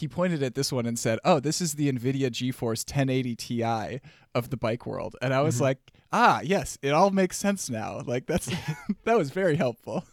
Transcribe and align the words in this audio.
he 0.00 0.08
pointed 0.08 0.42
at 0.42 0.54
this 0.54 0.72
one 0.72 0.86
and 0.86 0.98
said, 0.98 1.18
"Oh, 1.24 1.40
this 1.40 1.60
is 1.60 1.74
the 1.74 1.92
Nvidia 1.92 2.30
GeForce 2.30 2.84
1080 2.86 3.36
Ti 3.36 4.00
of 4.34 4.48
the 4.48 4.56
bike 4.56 4.86
world." 4.86 5.14
And 5.20 5.34
I 5.34 5.42
was 5.42 5.58
Mhm. 5.58 5.60
like, 5.60 5.92
"Ah, 6.10 6.40
yes, 6.42 6.78
it 6.80 6.90
all 6.92 7.10
makes 7.10 7.36
sense 7.36 7.68
now." 7.68 8.00
Like 8.06 8.26
that's 8.26 8.46
that 9.04 9.18
was 9.18 9.30
very 9.30 9.56
helpful. 9.56 10.04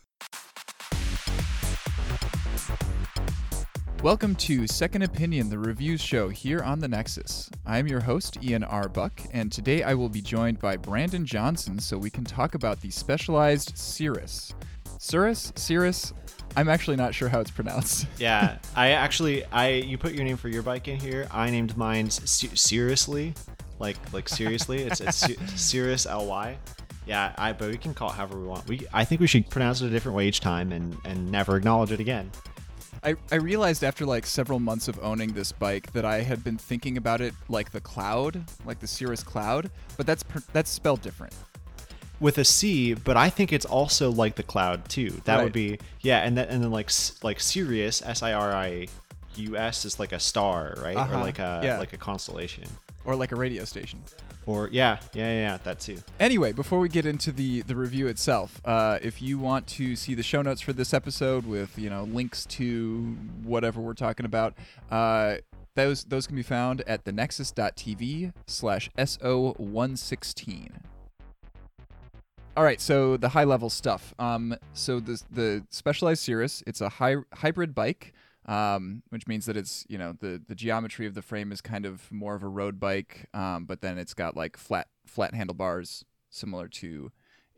Welcome 4.04 4.36
to 4.36 4.68
Second 4.68 5.04
Opinion, 5.04 5.50
the 5.50 5.58
reviews 5.58 6.02
show 6.02 6.30
here 6.30 6.60
on 6.62 6.80
the 6.80 6.88
Nexus. 6.88 7.50
I'm 7.66 7.88
your 7.88 8.02
host, 8.02 8.38
Ian 8.44 8.64
R. 8.66 8.88
Buck, 8.90 9.22
and 9.32 9.52
today 9.52 9.84
I 9.84 9.94
will 9.96 10.10
be 10.10 10.22
joined 10.22 10.60
by 10.60 10.76
Brandon 10.78 11.26
Johnson 11.26 11.80
so 11.80 11.98
we 11.98 12.10
can 12.10 12.24
talk 12.26 12.54
about 12.56 12.82
the 12.82 12.92
specialized 12.92 13.76
Sirrus. 13.76 14.54
Sirrus? 15.00 15.52
Sirrus? 15.56 16.14
I'm 16.58 16.70
actually 16.70 16.98
not 16.98 17.14
sure 17.14 17.30
how 17.30 17.39
it's 17.39 17.52
pronounced. 17.52 18.08
Yeah, 18.18 18.58
I 18.76 18.90
actually, 18.90 19.46
I 19.46 19.70
you 19.70 19.98
put 19.98 20.14
your 20.14 20.26
name 20.26 20.38
for 20.38 20.50
your 20.50 20.64
bike 20.64 20.88
in 20.88 21.00
here. 21.00 21.28
I 21.32 21.50
named 21.52 21.77
mine 21.77 22.09
se- 22.09 22.55
seriously, 22.55 23.34
like 23.80 23.98
like 24.12 24.27
seriously. 24.27 24.81
It's 24.84 25.00
it's 25.00 25.17
Se- 25.17 25.38
Cirrus 25.55 26.05
Ly. 26.08 26.58
Yeah, 27.05 27.34
I 27.38 27.54
but 27.54 27.70
we 27.70 27.78
can 27.78 27.94
call 27.94 28.09
it 28.09 28.14
however 28.16 28.38
we 28.40 28.48
want. 28.48 28.67
We 28.67 28.88
I 28.91 29.05
think 29.05 29.22
we 29.22 29.28
should 29.28 29.50
pronounce 29.50 29.81
it 29.81 29.88
a 29.88 29.90
different 29.91 30.17
way 30.17 30.28
each 30.28 30.40
time 30.40 30.72
and 30.72 30.98
and 31.05 31.31
never 31.31 31.55
acknowledge 31.58 31.91
it 31.91 32.00
again. 32.00 32.31
I, 33.03 33.16
I 33.31 33.36
realized 33.36 33.84
after 33.84 34.05
like 34.05 34.26
several 34.26 34.59
months 34.59 34.88
of 34.88 35.00
owning 35.03 35.31
this 35.34 35.52
bike 35.52 35.92
that 35.94 36.03
I 36.03 36.22
had 36.22 36.44
been 36.44 36.58
thinking 36.58 36.98
about 36.98 37.22
it 37.22 37.34
like 37.48 37.72
the 37.72 37.80
cloud, 37.80 38.44
like 38.66 38.80
the 38.80 38.88
Cirrus 38.88 39.23
Cloud, 39.23 39.70
but 39.95 40.08
that's 40.08 40.23
pr- 40.23 40.39
that's 40.52 40.72
spelled 40.72 41.02
different. 41.03 41.34
With 42.20 42.38
a 42.39 42.45
C, 42.45 42.94
but 42.95 43.16
I 43.16 43.30
think 43.30 43.53
it's 43.53 43.66
also 43.66 44.09
like 44.12 44.35
the 44.35 44.44
cloud 44.44 44.89
too. 44.89 45.12
That 45.25 45.35
Right. 45.35 45.44
would 45.44 45.53
be 45.53 45.77
yeah, 46.02 46.20
and 46.25 46.35
then 46.38 46.48
and 46.49 46.63
then 46.63 46.71
like 46.71 46.89
like 47.21 47.39
Sirius 47.39 48.02
S 48.02 48.23
I 48.23 48.34
R 48.34 48.52
I 48.53 48.88
U 49.35 49.55
S 49.55 49.85
is 49.85 49.99
like 49.99 50.12
a 50.13 50.20
star, 50.20 50.73
right? 50.81 50.98
Uh-huh, 50.98 51.17
Or 51.17 51.22
like 51.22 51.38
a 51.38 51.61
yeah. 51.63 51.77
like 51.77 51.94
a 51.94 51.98
constellation. 51.98 52.63
Or 53.05 53.16
like 53.16 53.31
a 53.31 53.35
radio 53.35 53.66
station. 53.66 54.02
Or 54.47 54.69
yeah, 54.72 54.97
yeah, 55.14 55.27
yeah, 55.27 55.39
yeah, 55.52 55.58
that 55.66 55.80
too. 55.80 55.97
Anyway, 56.19 56.53
before 56.53 56.80
we 56.80 56.89
get 56.89 57.05
into 57.05 57.31
the 57.31 57.61
the 57.64 57.75
review 57.75 58.08
itself, 58.08 58.61
uh, 58.66 58.97
if 59.02 59.22
you 59.22 59.38
want 59.38 59.67
to 59.67 59.95
see 59.95 60.16
the 60.16 60.23
show 60.23 60.42
notes 60.42 60.61
for 60.61 60.73
this 60.73 60.94
episode 60.94 61.45
with 61.45 61.77
you 61.77 61.89
know 61.89 62.03
links 62.05 62.45
to 62.47 63.16
whatever 63.44 63.80
we're 63.81 63.94
talking 63.94 64.25
about, 64.25 64.55
uh, 64.89 65.36
those 65.75 66.05
those 66.05 66.25
can 66.25 66.36
be 66.36 66.44
found 66.44 66.81
at 66.88 67.03
thenexus.tv 67.05 68.33
slash 68.47 68.89
so116. 68.97 70.72
All 72.58 72.63
right, 72.63 72.81
so 72.81 73.17
the 73.17 73.30
high 73.30 73.44
level 73.44 73.69
stuff. 73.69 74.16
Um, 74.17 74.58
so 74.73 75.00
the 75.00 75.22
the 75.31 75.63
specialized 75.69 76.27
Sirrus, 76.27 76.64
it's 76.66 76.81
a 76.81 76.89
hy- 76.89 77.23
hybrid 77.36 77.75
bike, 77.75 78.14
um, 78.47 79.03
which 79.09 79.27
means 79.27 79.45
that 79.45 79.55
it's 79.55 79.86
you 79.89 79.99
know 79.99 80.14
the 80.19 80.41
the 80.47 80.55
geometry 80.55 81.05
of 81.05 81.14
the 81.14 81.22
frame 81.22 81.52
is 81.52 81.61
kind 81.61 81.86
of 81.86 82.11
more 82.11 82.33
of 82.33 82.41
a 82.41 82.47
road 82.47 82.80
bike, 82.80 83.30
um, 83.36 83.66
but 83.66 83.81
then 83.81 83.99
it's 83.99 84.16
got 84.16 84.36
like 84.36 84.58
flat 84.58 84.88
flat 85.05 85.36
handlebars 85.36 86.03
similar 86.31 86.67
to 86.67 87.11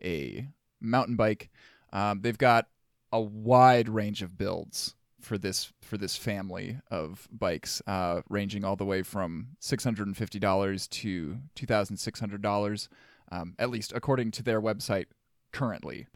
a 0.04 0.48
mountain 0.82 1.16
bike. 1.16 1.48
Um, 1.94 2.20
they've 2.20 2.36
got 2.36 2.66
a 3.10 3.22
wide 3.22 3.88
range 3.88 4.20
of 4.20 4.36
builds 4.36 4.96
for 5.18 5.38
this 5.38 5.72
for 5.80 5.96
this 5.96 6.18
family 6.18 6.78
of 6.90 7.26
bikes, 7.32 7.80
uh, 7.86 8.20
ranging 8.28 8.64
all 8.64 8.76
the 8.76 8.84
way 8.84 9.02
from 9.02 9.56
six 9.60 9.82
hundred 9.82 10.08
and 10.08 10.16
fifty 10.16 10.38
dollars 10.38 10.86
to 10.88 11.38
two 11.54 11.64
thousand 11.64 11.96
six 11.96 12.20
hundred 12.20 12.42
dollars, 12.42 12.90
um, 13.30 13.54
at 13.58 13.70
least 13.70 13.92
according 13.94 14.30
to 14.32 14.42
their 14.42 14.60
website 14.60 15.06
currently. 15.52 16.06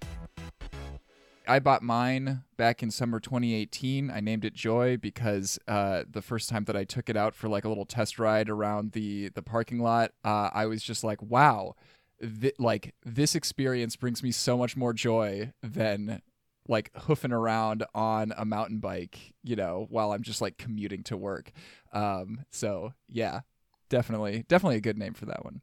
I 1.47 1.59
bought 1.59 1.83
mine 1.83 2.43
back 2.57 2.83
in 2.83 2.91
summer 2.91 3.21
2018. 3.21 4.11
I 4.11 4.21
named 4.21 4.45
it 4.45 4.55
Joy 4.55 4.97
because 4.97 5.59
uh, 5.69 6.05
the 6.11 6.23
first 6.23 6.49
time 6.49 6.65
that 6.65 6.77
I 6.77 6.85
took 6.85 7.11
it 7.11 7.17
out 7.17 7.35
for 7.35 7.49
like 7.49 7.65
a 7.65 7.69
little 7.69 7.85
test 7.85 8.19
ride 8.19 8.49
around 8.49 8.93
the 8.93 9.29
the 9.29 9.43
parking 9.43 9.81
lot, 9.81 10.13
uh, 10.25 10.51
I 10.55 10.67
was 10.67 10.83
just 10.83 11.05
like, 11.05 11.21
"Wow, 11.23 11.75
th- 12.21 12.55
like 12.59 12.95
this 13.05 13.35
experience 13.35 13.95
brings 13.97 14.23
me 14.23 14.31
so 14.31 14.57
much 14.57 14.77
more 14.77 14.95
joy 14.95 15.53
than 15.63 16.23
like 16.67 16.91
hoofing 16.97 17.33
around 17.33 17.85
on 17.95 18.33
a 18.39 18.47
mountain 18.47 18.79
bike, 18.79 19.35
you 19.43 19.55
know, 19.55 19.87
while 19.91 20.13
I'm 20.13 20.23
just 20.23 20.41
like 20.41 20.57
commuting 20.57 21.03
to 21.05 21.17
work." 21.17 21.53
Um, 21.93 22.47
so 22.51 22.95
yeah, 23.07 23.41
definitely, 23.91 24.47
definitely 24.49 24.77
a 24.77 24.81
good 24.81 24.99
name 24.99 25.13
for 25.13 25.27
that 25.27 25.45
one. 25.45 25.61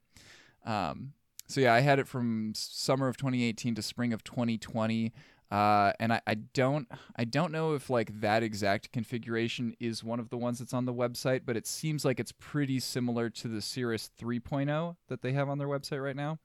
Um, 0.64 1.14
so 1.52 1.62
yeah, 1.62 1.74
I 1.74 1.82
had 1.82 2.00
it 2.00 2.08
from 2.08 2.54
summer 2.56 3.08
of 3.08 3.18
2018 3.18 3.76
to 3.76 3.82
spring 3.82 4.14
of 4.14 4.24
2020. 4.24 5.12
Uh, 5.52 5.92
and 6.00 6.14
I, 6.14 6.22
I 6.26 6.36
don't 6.36 6.88
I 7.18 7.26
don't 7.26 7.52
know 7.52 7.74
if 7.74 7.90
like 7.90 8.22
that 8.22 8.42
exact 8.42 8.94
configuration 8.94 9.76
is 9.82 10.02
one 10.02 10.22
of 10.22 10.30
the 10.30 10.38
ones 10.38 10.60
that's 10.60 10.74
on 10.74 10.86
the 10.86 10.94
website, 10.94 11.42
but 11.46 11.58
it 11.58 11.68
seems 11.68 12.06
like 12.06 12.22
it's 12.22 12.32
pretty 12.32 12.80
similar 12.80 13.30
to 13.32 13.50
the 13.50 13.60
Sirrus 13.60 14.10
3.0 14.18 14.96
that 15.10 15.22
they 15.22 15.34
have 15.34 15.50
on 15.50 15.58
their 15.58 15.68
website 15.68 16.02
right 16.02 16.16
now, 16.16 16.40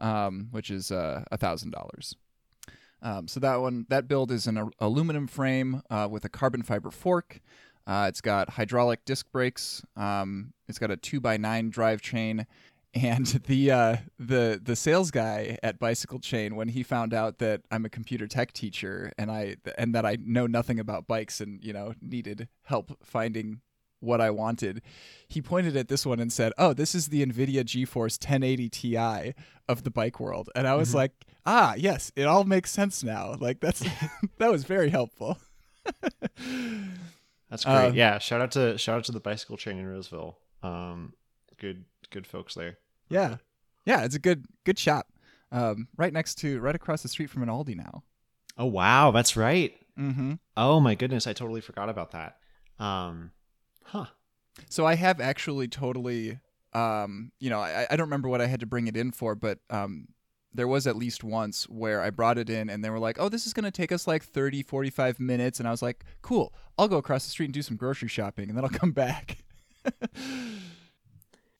um, 0.00 0.48
which 0.50 0.72
is 0.72 0.90
uh, 0.90 1.22
a 1.30 1.36
thousand 1.38 1.70
dollars. 1.70 2.16
Um, 3.00 3.28
so 3.28 3.38
that 3.40 3.60
one 3.60 3.86
that 3.90 4.08
build 4.08 4.32
is 4.32 4.48
an 4.48 4.56
a- 4.58 4.70
aluminum 4.80 5.28
frame 5.28 5.82
uh, 5.88 6.08
with 6.10 6.24
a 6.24 6.28
carbon 6.28 6.62
fiber 6.62 6.90
fork. 6.90 7.40
Uh, 7.86 8.06
it's 8.08 8.20
got 8.20 8.50
hydraulic 8.50 9.04
disc 9.04 9.30
brakes. 9.32 9.82
Um, 9.96 10.52
it's 10.68 10.78
got 10.80 10.90
a 10.90 10.96
two 10.96 11.20
by 11.20 11.36
nine 11.36 11.70
drive 11.70 12.00
chain, 12.00 12.46
and 12.94 13.26
the 13.46 13.70
uh, 13.70 13.96
the 14.18 14.60
the 14.62 14.76
sales 14.76 15.10
guy 15.10 15.58
at 15.62 15.78
Bicycle 15.78 16.18
Chain, 16.18 16.56
when 16.56 16.68
he 16.68 16.82
found 16.82 17.14
out 17.14 17.38
that 17.38 17.62
I'm 17.70 17.84
a 17.84 17.88
computer 17.88 18.26
tech 18.26 18.52
teacher 18.52 19.12
and 19.18 19.30
I 19.30 19.56
and 19.78 19.94
that 19.94 20.04
I 20.06 20.16
know 20.20 20.46
nothing 20.46 20.78
about 20.78 21.06
bikes 21.06 21.40
and 21.40 21.62
you 21.64 21.72
know 21.72 21.94
needed 22.00 22.48
help 22.64 22.98
finding 23.04 23.60
what 24.00 24.20
I 24.20 24.30
wanted, 24.30 24.82
he 25.28 25.40
pointed 25.40 25.76
at 25.76 25.86
this 25.88 26.04
one 26.04 26.18
and 26.18 26.32
said, 26.32 26.52
"Oh, 26.58 26.72
this 26.72 26.94
is 26.94 27.06
the 27.08 27.24
Nvidia 27.24 27.62
GeForce 27.64 28.18
1080 28.20 28.68
Ti 28.68 29.34
of 29.68 29.84
the 29.84 29.90
bike 29.90 30.18
world." 30.18 30.50
And 30.56 30.66
I 30.66 30.74
was 30.74 30.90
Mhm. 30.90 30.94
like, 30.94 31.12
"Ah, 31.46 31.74
yes, 31.76 32.10
it 32.16 32.24
all 32.24 32.42
makes 32.44 32.70
sense 32.72 33.04
now." 33.04 33.34
Like 33.38 33.60
that's 33.60 33.80
that 34.38 34.50
was 34.50 34.64
very 34.64 34.90
helpful. 34.90 35.38
That's 37.50 37.64
great. 37.64 37.88
Uh, 37.88 37.92
yeah, 37.94 38.18
shout 38.18 38.40
out 38.40 38.50
to 38.52 38.76
shout 38.78 38.98
out 38.98 39.04
to 39.04 39.12
the 39.12 39.20
bicycle 39.20 39.56
chain 39.56 39.78
in 39.78 39.86
Roseville. 39.86 40.38
Um, 40.62 41.12
good 41.58 41.84
good 42.12 42.26
folks 42.26 42.54
there. 42.54 42.78
Yeah, 43.08 43.36
yeah, 43.84 44.04
it's 44.04 44.14
a 44.14 44.20
good 44.20 44.46
good 44.64 44.78
shop. 44.78 45.08
Um, 45.50 45.88
right 45.96 46.12
next 46.12 46.36
to, 46.36 46.60
right 46.60 46.74
across 46.74 47.02
the 47.02 47.08
street 47.08 47.28
from 47.28 47.42
an 47.42 47.48
Aldi 47.48 47.76
now. 47.76 48.04
Oh 48.56 48.66
wow, 48.66 49.10
that's 49.10 49.36
right. 49.36 49.74
Mm-hmm. 49.98 50.34
Oh 50.56 50.80
my 50.80 50.94
goodness, 50.94 51.26
I 51.26 51.32
totally 51.32 51.60
forgot 51.60 51.88
about 51.88 52.12
that. 52.12 52.38
Um, 52.78 53.32
huh. 53.84 54.06
So 54.68 54.86
I 54.86 54.94
have 54.94 55.20
actually 55.20 55.68
totally, 55.68 56.38
um, 56.72 57.32
you 57.38 57.50
know, 57.50 57.60
I, 57.60 57.86
I 57.90 57.96
don't 57.96 58.06
remember 58.06 58.28
what 58.28 58.40
I 58.40 58.46
had 58.46 58.60
to 58.60 58.66
bring 58.66 58.86
it 58.86 58.96
in 58.96 59.12
for, 59.12 59.34
but 59.34 59.58
um, 59.70 60.08
there 60.54 60.68
was 60.68 60.86
at 60.86 60.96
least 60.96 61.24
once 61.24 61.68
where 61.68 62.00
I 62.00 62.10
brought 62.10 62.38
it 62.38 62.50
in 62.50 62.68
and 62.68 62.84
they 62.84 62.90
were 62.90 62.98
like, 62.98 63.18
oh, 63.18 63.28
this 63.28 63.46
is 63.46 63.52
going 63.52 63.64
to 63.64 63.70
take 63.70 63.92
us 63.92 64.06
like 64.06 64.22
30, 64.22 64.62
45 64.62 65.20
minutes. 65.20 65.58
And 65.58 65.68
I 65.68 65.70
was 65.70 65.82
like, 65.82 66.04
cool, 66.20 66.54
I'll 66.78 66.88
go 66.88 66.98
across 66.98 67.24
the 67.24 67.30
street 67.30 67.46
and 67.46 67.54
do 67.54 67.62
some 67.62 67.76
grocery 67.76 68.08
shopping 68.08 68.48
and 68.48 68.56
then 68.56 68.64
I'll 68.64 68.70
come 68.70 68.92
back. 68.92 69.38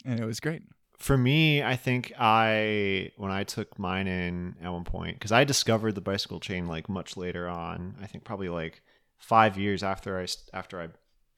and 0.05 0.21
it 0.21 0.25
was 0.25 0.41
great. 0.41 0.63
For 0.99 1.17
me, 1.17 1.63
I 1.63 1.77
think 1.77 2.13
I 2.19 3.11
when 3.17 3.33
I 3.33 3.45
took 3.45 3.79
mine 3.79 4.07
in 4.07 4.55
at 4.63 4.73
one 4.73 4.85
point 4.85 5.17
because 5.17 5.33
I 5.33 5.45
discovered 5.45 5.95
the 5.95 6.01
bicycle 6.01 6.39
chain 6.39 6.67
like 6.67 6.89
much 6.89 7.17
later 7.17 7.49
on. 7.49 7.97
I 8.01 8.07
think 8.07 8.25
probably 8.25 8.49
like 8.49 8.83
five 9.19 9.59
years 9.59 9.83
after 9.83 10.21
I 10.21 10.27
after 10.53 10.81
I 10.81 10.89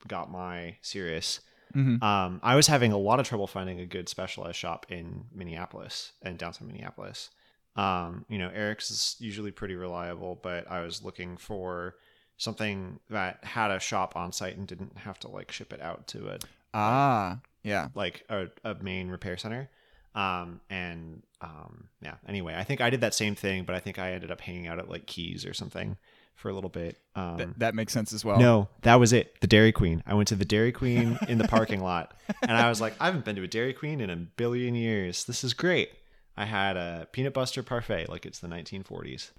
got 0.07 0.31
my 0.31 0.77
Sirrus. 0.83 1.41
Mm-hmm. 1.75 2.05
Um, 2.05 2.41
I 2.43 2.55
was 2.55 2.67
having 2.67 2.93
a 2.93 2.99
lot 2.99 3.21
of 3.21 3.27
trouble 3.27 3.47
finding 3.47 3.81
a 3.81 3.87
good 3.87 4.09
specialized 4.09 4.57
shop 4.57 4.87
in 4.91 5.25
Minneapolis 5.35 6.13
and 6.23 6.39
downtown 6.39 6.69
Minneapolis. 6.69 7.31
Um, 7.75 8.25
you 8.29 8.39
know, 8.39 8.51
Erik's 8.55 8.91
is 8.91 9.17
usually 9.19 9.51
pretty 9.51 9.75
reliable, 9.75 10.39
but 10.41 10.71
I 10.71 10.83
was 10.83 11.03
looking 11.03 11.37
for 11.37 11.97
something 12.37 13.01
that 13.11 13.43
had 13.43 13.71
a 13.71 13.81
shop 13.81 14.15
on 14.17 14.31
site 14.31 14.57
and 14.57 14.67
didn't 14.67 14.99
have 14.99 15.19
to 15.21 15.29
like 15.29 15.51
ship 15.51 15.73
it 15.73 15.81
out 15.81 16.07
to 16.09 16.29
a 16.29 16.39
Ah, 16.73 17.39
yeah. 17.65 17.89
like 17.95 18.25
a, 18.29 18.47
a 18.63 18.75
main 18.75 19.09
repair 19.09 19.37
center. 19.37 19.69
Um, 20.15 20.61
and 20.71 21.23
um, 21.41 21.89
yeah. 22.01 22.15
Anyway, 22.29 22.55
I 22.57 22.63
think 22.63 22.81
I 22.81 22.91
did 22.91 23.01
that 23.01 23.15
same 23.15 23.35
thing, 23.35 23.65
but 23.65 23.75
I 23.75 23.81
think 23.81 23.99
I 23.99 24.13
ended 24.13 24.31
up 24.31 24.41
hanging 24.41 24.69
out 24.69 24.79
at 24.79 24.89
like 24.89 25.07
Keys 25.07 25.45
or 25.45 25.53
something 25.53 25.97
for 26.37 26.49
a 26.49 26.55
little 26.55 26.71
bit. 26.71 26.99
Um, 27.17 27.37
Th- 27.37 27.49
that 27.59 27.75
makes 27.75 27.93
sense 27.93 28.13
as 28.13 28.25
well. 28.25 28.39
no, 28.39 28.69
that 28.83 28.97
was 28.97 29.13
it. 29.13 29.41
The 29.41 29.47
Dairy 29.47 29.73
Queen. 29.73 30.03
I 30.07 30.15
went 30.15 30.29
to 30.29 30.37
the 30.37 30.45
Dairy 30.45 30.73
Queen 30.73 31.19
in 31.29 31.39
the 31.39 31.49
parking 31.49 31.81
lot, 31.83 32.17
and 32.43 32.53
I 32.53 32.69
was 32.69 32.81
like, 32.81 32.95
I 33.01 33.07
haven't 33.07 33.25
been 33.25 33.37
to 33.37 33.43
a 33.43 33.49
Dairy 33.49 33.73
Queen 33.73 34.01
in 34.01 34.11
a 34.11 34.17
billion 34.17 34.75
years. 34.75 35.25
This 35.25 35.43
is 35.43 35.55
great. 35.55 35.91
I 36.37 36.45
had 36.45 36.77
a 36.77 37.09
peanut 37.13 37.35
butter 37.35 37.63
parfait, 37.63 38.09
like 38.09 38.27
it's 38.27 38.41
the 38.41 38.49
1940s. 38.49 39.31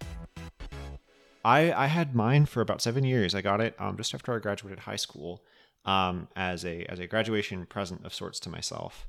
I 1.43 1.71
I 1.71 1.87
had 1.87 2.15
mine 2.15 2.45
for 2.47 2.61
about 2.61 2.81
seven 2.81 3.03
years. 3.03 3.35
I 3.35 3.41
got 3.41 3.61
it 3.61 3.75
um, 3.79 3.97
just 3.97 4.13
after 4.13 4.33
I 4.33 4.39
graduated 4.39 4.79
high 4.79 4.95
school, 4.95 5.43
um, 5.85 6.27
as 6.35 6.65
a 6.65 6.83
as 6.85 6.99
a 6.99 7.07
graduation 7.07 7.65
present 7.65 8.05
of 8.05 8.13
sorts 8.13 8.39
to 8.41 8.49
myself, 8.49 9.07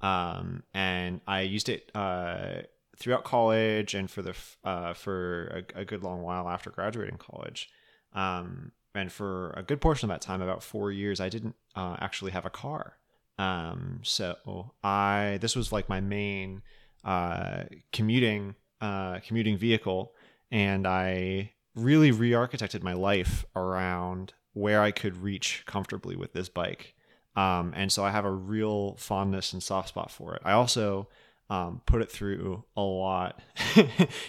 um, 0.00 0.62
and 0.74 1.20
I 1.26 1.42
used 1.42 1.68
it 1.68 1.90
uh, 1.94 2.62
throughout 2.96 3.24
college 3.24 3.94
and 3.94 4.10
for 4.10 4.22
the 4.22 4.34
uh, 4.64 4.94
for 4.94 5.64
a, 5.74 5.80
a 5.80 5.84
good 5.84 6.02
long 6.02 6.22
while 6.22 6.48
after 6.48 6.70
graduating 6.70 7.18
college. 7.18 7.70
Um, 8.12 8.72
and 8.94 9.12
for 9.12 9.50
a 9.56 9.62
good 9.62 9.80
portion 9.80 10.10
of 10.10 10.14
that 10.14 10.20
time, 10.20 10.42
about 10.42 10.62
four 10.62 10.90
years, 10.90 11.20
I 11.20 11.28
didn't 11.28 11.54
uh, 11.76 11.96
actually 12.00 12.32
have 12.32 12.44
a 12.44 12.50
car. 12.50 12.96
Um, 13.38 14.00
so 14.02 14.72
I 14.82 15.38
this 15.40 15.56
was 15.56 15.72
like 15.72 15.88
my 15.88 16.00
main 16.00 16.62
uh, 17.04 17.64
commuting 17.92 18.54
uh, 18.80 19.20
commuting 19.20 19.56
vehicle, 19.56 20.12
and 20.50 20.86
I 20.86 21.52
really 21.74 22.10
re-architected 22.10 22.82
my 22.82 22.92
life 22.92 23.44
around 23.54 24.34
where 24.52 24.82
I 24.82 24.90
could 24.90 25.16
reach 25.16 25.64
comfortably 25.66 26.16
with 26.16 26.32
this 26.32 26.48
bike. 26.48 26.94
Um, 27.36 27.72
and 27.76 27.92
so 27.92 28.04
I 28.04 28.10
have 28.10 28.24
a 28.24 28.30
real 28.30 28.96
fondness 28.96 29.52
and 29.52 29.62
soft 29.62 29.88
spot 29.88 30.10
for 30.10 30.34
it. 30.34 30.42
I 30.44 30.52
also 30.52 31.08
um, 31.50 31.82
put 31.84 32.00
it 32.00 32.10
through 32.10 32.64
a 32.76 32.80
lot 32.80 33.40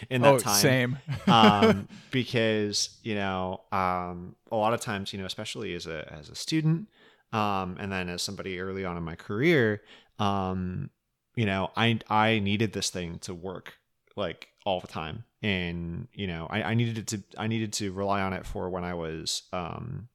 in 0.09 0.21
that 0.23 0.33
oh, 0.33 0.39
time. 0.39 0.59
Same. 0.59 0.97
um, 1.27 1.87
because 2.11 2.97
you 3.03 3.15
know, 3.15 3.61
um, 3.71 4.35
a 4.51 4.55
lot 4.55 4.73
of 4.73 4.81
times, 4.81 5.13
you 5.13 5.19
know, 5.19 5.25
especially 5.25 5.75
as 5.75 5.85
a 5.85 6.11
as 6.11 6.29
a 6.29 6.35
student, 6.35 6.89
um, 7.31 7.77
and 7.79 7.91
then 7.91 8.09
as 8.09 8.23
somebody 8.23 8.59
early 8.59 8.83
on 8.85 8.97
in 8.97 9.03
my 9.03 9.15
career, 9.15 9.81
um, 10.17 10.89
you 11.35 11.45
know, 11.45 11.69
I 11.77 11.99
I 12.09 12.39
needed 12.39 12.73
this 12.73 12.89
thing 12.89 13.19
to 13.19 13.35
work 13.35 13.75
like 14.15 14.47
all 14.65 14.79
the 14.79 14.87
time, 14.87 15.23
and 15.41 16.07
you 16.13 16.27
know, 16.27 16.47
I, 16.49 16.63
I 16.63 16.73
needed 16.73 16.97
it 16.97 17.07
to 17.07 17.23
I 17.37 17.47
needed 17.47 17.73
to 17.73 17.91
rely 17.91 18.21
on 18.21 18.33
it 18.33 18.45
for 18.45 18.69
when 18.69 18.83
I 18.83 18.93
was 18.93 19.43
um, 19.53 20.07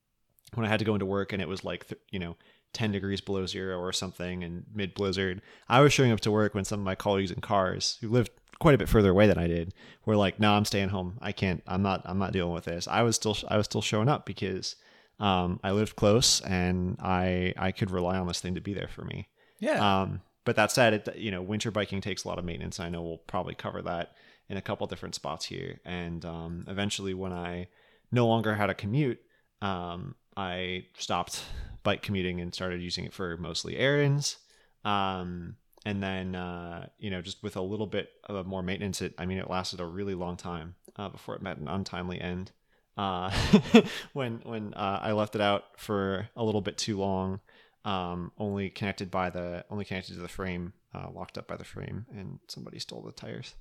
when 0.54 0.66
I 0.66 0.68
had 0.68 0.78
to 0.78 0.84
go 0.84 0.94
into 0.94 1.06
work, 1.06 1.32
and 1.32 1.42
it 1.42 1.48
was 1.48 1.64
like 1.64 1.88
th- 1.88 2.00
you 2.10 2.18
know 2.18 2.36
10 2.72 2.92
degrees 2.92 3.20
below 3.20 3.46
zero 3.46 3.78
or 3.78 3.92
something 3.92 4.44
and 4.44 4.64
mid 4.72 4.94
blizzard. 4.94 5.40
I 5.68 5.80
was 5.80 5.92
showing 5.92 6.12
up 6.12 6.20
to 6.20 6.30
work 6.30 6.54
when 6.54 6.64
some 6.64 6.80
of 6.80 6.84
my 6.84 6.94
colleagues 6.94 7.30
in 7.30 7.40
cars 7.40 7.96
who 8.00 8.08
lived 8.08 8.30
quite 8.58 8.74
a 8.74 8.78
bit 8.78 8.88
further 8.88 9.10
away 9.10 9.26
than 9.26 9.38
I 9.38 9.46
did 9.46 9.74
were 10.04 10.16
like, 10.16 10.38
"No, 10.38 10.52
I'm 10.52 10.64
staying 10.64 10.90
home. 10.90 11.18
I 11.20 11.32
can't. 11.32 11.62
I'm 11.66 11.82
not. 11.82 12.02
I'm 12.04 12.18
not 12.18 12.32
dealing 12.32 12.52
with 12.52 12.64
this." 12.64 12.86
I 12.86 13.02
was 13.02 13.16
still. 13.16 13.36
I 13.48 13.56
was 13.56 13.66
still 13.66 13.82
showing 13.82 14.08
up 14.08 14.26
because 14.26 14.76
um, 15.18 15.58
I 15.64 15.72
lived 15.72 15.96
close 15.96 16.40
and 16.42 16.98
I 17.00 17.54
I 17.56 17.72
could 17.72 17.90
rely 17.90 18.16
on 18.16 18.26
this 18.26 18.40
thing 18.40 18.54
to 18.54 18.60
be 18.60 18.74
there 18.74 18.88
for 18.88 19.04
me. 19.04 19.28
Yeah. 19.58 20.02
Um, 20.02 20.20
but 20.44 20.56
that 20.56 20.70
said, 20.70 20.94
it 20.94 21.16
you 21.16 21.30
know 21.30 21.42
winter 21.42 21.70
biking 21.70 22.00
takes 22.00 22.24
a 22.24 22.28
lot 22.28 22.38
of 22.38 22.44
maintenance. 22.44 22.78
I 22.78 22.88
know 22.88 23.02
we'll 23.02 23.18
probably 23.18 23.54
cover 23.54 23.82
that 23.82 24.12
in 24.48 24.56
a 24.56 24.62
couple 24.62 24.86
different 24.86 25.14
spots 25.14 25.46
here. 25.46 25.80
And 25.84 26.24
um, 26.24 26.64
eventually, 26.68 27.14
when 27.14 27.32
I 27.32 27.68
no 28.12 28.26
longer 28.26 28.54
had 28.54 28.70
a 28.70 28.74
commute, 28.74 29.20
um, 29.60 30.14
I 30.36 30.86
stopped 30.98 31.44
bike 31.82 32.02
commuting 32.02 32.40
and 32.40 32.54
started 32.54 32.82
using 32.82 33.04
it 33.04 33.12
for 33.12 33.36
mostly 33.36 33.76
errands. 33.76 34.38
Um, 34.84 35.56
and 35.84 36.02
then, 36.02 36.34
uh, 36.34 36.88
you 36.98 37.10
know, 37.10 37.22
just 37.22 37.42
with 37.42 37.56
a 37.56 37.62
little 37.62 37.86
bit 37.86 38.10
of 38.24 38.46
more 38.46 38.62
maintenance, 38.62 39.00
it, 39.02 39.14
I 39.18 39.26
mean, 39.26 39.38
it 39.38 39.48
lasted 39.48 39.80
a 39.80 39.86
really 39.86 40.14
long 40.14 40.36
time 40.36 40.74
uh, 40.96 41.08
before 41.08 41.36
it 41.36 41.42
met 41.42 41.58
an 41.58 41.68
untimely 41.68 42.20
end. 42.20 42.50
Uh, 42.96 43.30
when 44.14 44.40
when 44.44 44.72
uh, 44.74 45.00
I 45.02 45.12
left 45.12 45.34
it 45.34 45.40
out 45.40 45.64
for 45.76 46.28
a 46.34 46.42
little 46.42 46.62
bit 46.62 46.78
too 46.78 46.98
long, 46.98 47.40
um, 47.84 48.32
only 48.38 48.70
connected 48.70 49.10
by 49.10 49.30
the 49.30 49.64
only 49.70 49.84
connected 49.84 50.14
to 50.14 50.20
the 50.20 50.28
frame, 50.28 50.72
uh, 50.94 51.08
locked 51.10 51.36
up 51.36 51.46
by 51.46 51.56
the 51.56 51.64
frame, 51.64 52.06
and 52.10 52.38
somebody 52.48 52.78
stole 52.78 53.02
the 53.02 53.12
tires. 53.12 53.54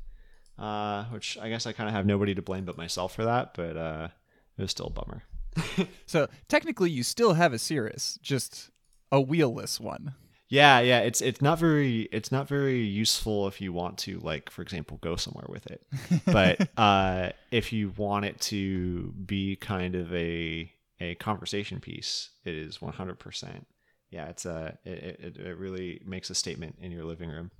Uh, 0.58 1.04
which 1.06 1.38
I 1.38 1.50
guess 1.50 1.66
I 1.66 1.74
kind 1.74 1.90
of 1.90 1.96
have 1.96 2.06
nobody 2.06 2.34
to 2.36 2.42
blame 2.42 2.66
but 2.66 2.78
myself 2.78 3.14
for 3.14 3.26
that, 3.26 3.54
but 3.56 3.76
uh, 3.76 4.08
it 4.58 4.62
was 4.62 4.72
still 4.72 4.88
a 4.88 4.90
bummer. 4.90 5.24
so 6.06 6.28
technically, 6.48 6.90
you 6.90 7.04
still 7.04 7.34
have 7.34 7.54
a 7.54 7.58
Sirrus, 7.58 8.20
just 8.22 8.72
a 9.12 9.22
wheelless 9.22 9.80
one. 9.80 10.16
Yeah, 10.48 10.80
yeah, 10.80 11.00
it's 11.00 11.22
it's 11.22 11.42
not 11.42 11.58
very 11.58 12.04
it's 12.12 12.32
not 12.32 12.48
very 12.48 12.82
useful 12.82 13.48
if 13.48 13.60
you 13.60 13.74
want 13.74 13.98
to 14.00 14.20
like 14.20 14.50
for 14.50 14.62
example 14.62 14.98
go 15.02 15.16
somewhere 15.16 15.48
with 15.50 15.66
it. 15.68 15.86
But 16.26 16.70
uh 16.78 17.32
if 17.52 17.74
you 17.74 17.92
want 17.98 18.26
it 18.26 18.40
to 18.42 19.12
be 19.26 19.56
kind 19.56 19.96
of 19.96 20.14
a 20.14 20.72
a 21.02 21.16
conversation 21.16 21.80
piece, 21.80 22.30
it 22.46 22.56
is 22.56 22.78
100%. 22.78 23.66
Yeah, 24.12 24.28
it's 24.28 24.46
a 24.46 24.78
it, 24.86 25.20
it, 25.20 25.38
it 25.38 25.58
really 25.58 26.02
makes 26.06 26.30
a 26.30 26.36
statement 26.36 26.78
in 26.80 26.92
your 26.92 27.06
living 27.06 27.30
room. 27.30 27.52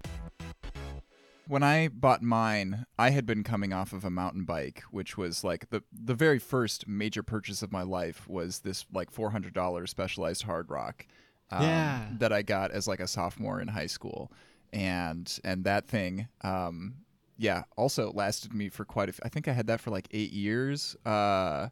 When 1.48 1.64
I 1.64 1.88
bought 1.90 2.22
mine, 2.24 2.86
I 2.98 3.12
had 3.12 3.26
been 3.26 3.44
coming 3.44 3.72
off 3.74 3.94
of 3.94 4.04
a 4.04 4.10
mountain 4.10 4.46
bike, 4.46 4.84
which 4.92 5.18
was 5.18 5.44
like 5.44 5.70
the 5.70 5.84
the 5.94 6.16
very 6.16 6.40
first 6.40 6.88
major 6.88 7.22
purchase 7.24 7.62
of 7.62 7.72
my 7.72 7.84
life 7.84 8.28
was 8.28 8.60
this 8.60 8.86
like 8.94 9.12
$400 9.14 9.88
specialized 9.88 10.44
hard 10.44 10.70
rock 10.70 11.06
um, 11.52 11.62
Yeah. 11.62 12.08
that 12.20 12.34
I 12.34 12.42
got 12.42 12.72
as 12.72 12.88
like 12.88 13.00
a 13.00 13.08
sophomore 13.08 13.62
in 13.62 13.68
high 13.68 13.86
school, 13.88 14.32
and 14.74 15.40
and 15.44 15.64
that 15.66 15.88
thing, 15.88 16.28
um, 16.42 16.96
yeah, 17.38 17.64
also 17.78 18.12
lasted 18.12 18.54
me 18.54 18.70
for 18.70 18.84
quite 18.86 19.10
a. 19.10 19.12
F- 19.14 19.20
I 19.24 19.30
think 19.30 19.48
I 19.48 19.54
had 19.54 19.68
that 19.68 19.82
for 19.82 19.92
like 19.92 20.08
eight 20.12 20.32
years, 20.32 20.96
uh, 21.06 21.68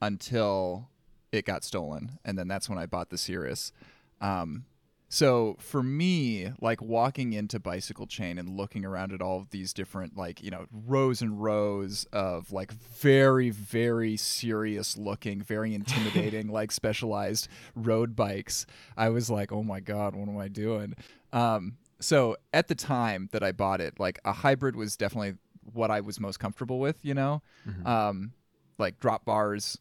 until 0.00 0.88
it 1.32 1.44
got 1.44 1.64
stolen, 1.64 2.18
and 2.24 2.38
then 2.38 2.48
that's 2.48 2.68
when 2.68 2.78
I 2.78 2.86
bought 2.86 3.10
the 3.10 3.16
Sirrus. 3.18 3.72
Um, 4.20 4.64
so 5.08 5.56
for 5.58 5.82
me, 5.82 6.52
like 6.60 6.82
walking 6.82 7.32
into 7.32 7.58
Bicycle 7.58 8.06
Chain 8.06 8.38
and 8.38 8.56
looking 8.56 8.84
around 8.84 9.12
at 9.12 9.22
all 9.22 9.38
of 9.38 9.50
these 9.50 9.72
different, 9.72 10.16
like 10.16 10.42
you 10.42 10.50
know, 10.50 10.66
rows 10.70 11.22
and 11.22 11.42
rows 11.42 12.06
of 12.12 12.52
like 12.52 12.72
very, 12.72 13.48
very 13.50 14.16
serious 14.16 14.98
looking, 14.98 15.40
very 15.42 15.74
intimidating, 15.78 16.48
like 16.48 16.70
specialized 16.72 17.48
road 17.74 18.14
bikes, 18.14 18.66
I 18.96 19.08
was 19.08 19.30
like, 19.30 19.50
oh 19.50 19.62
my 19.62 19.80
god, 19.80 20.14
what 20.14 20.28
am 20.28 20.36
I 20.36 20.48
doing? 20.48 20.94
Um, 21.32 21.78
so 22.00 22.36
at 22.52 22.68
the 22.68 22.74
time 22.74 23.28
that 23.32 23.42
I 23.42 23.52
bought 23.52 23.80
it, 23.80 23.98
like 23.98 24.20
a 24.24 24.32
hybrid 24.32 24.76
was 24.76 24.96
definitely 24.96 25.34
what 25.72 25.90
I 25.90 26.00
was 26.00 26.20
most 26.20 26.38
comfortable 26.38 26.78
with, 26.78 26.98
you 27.02 27.14
know. 27.14 27.42
Um, 27.86 28.32
like 28.78 29.00
drop 29.00 29.24
bars 29.24 29.78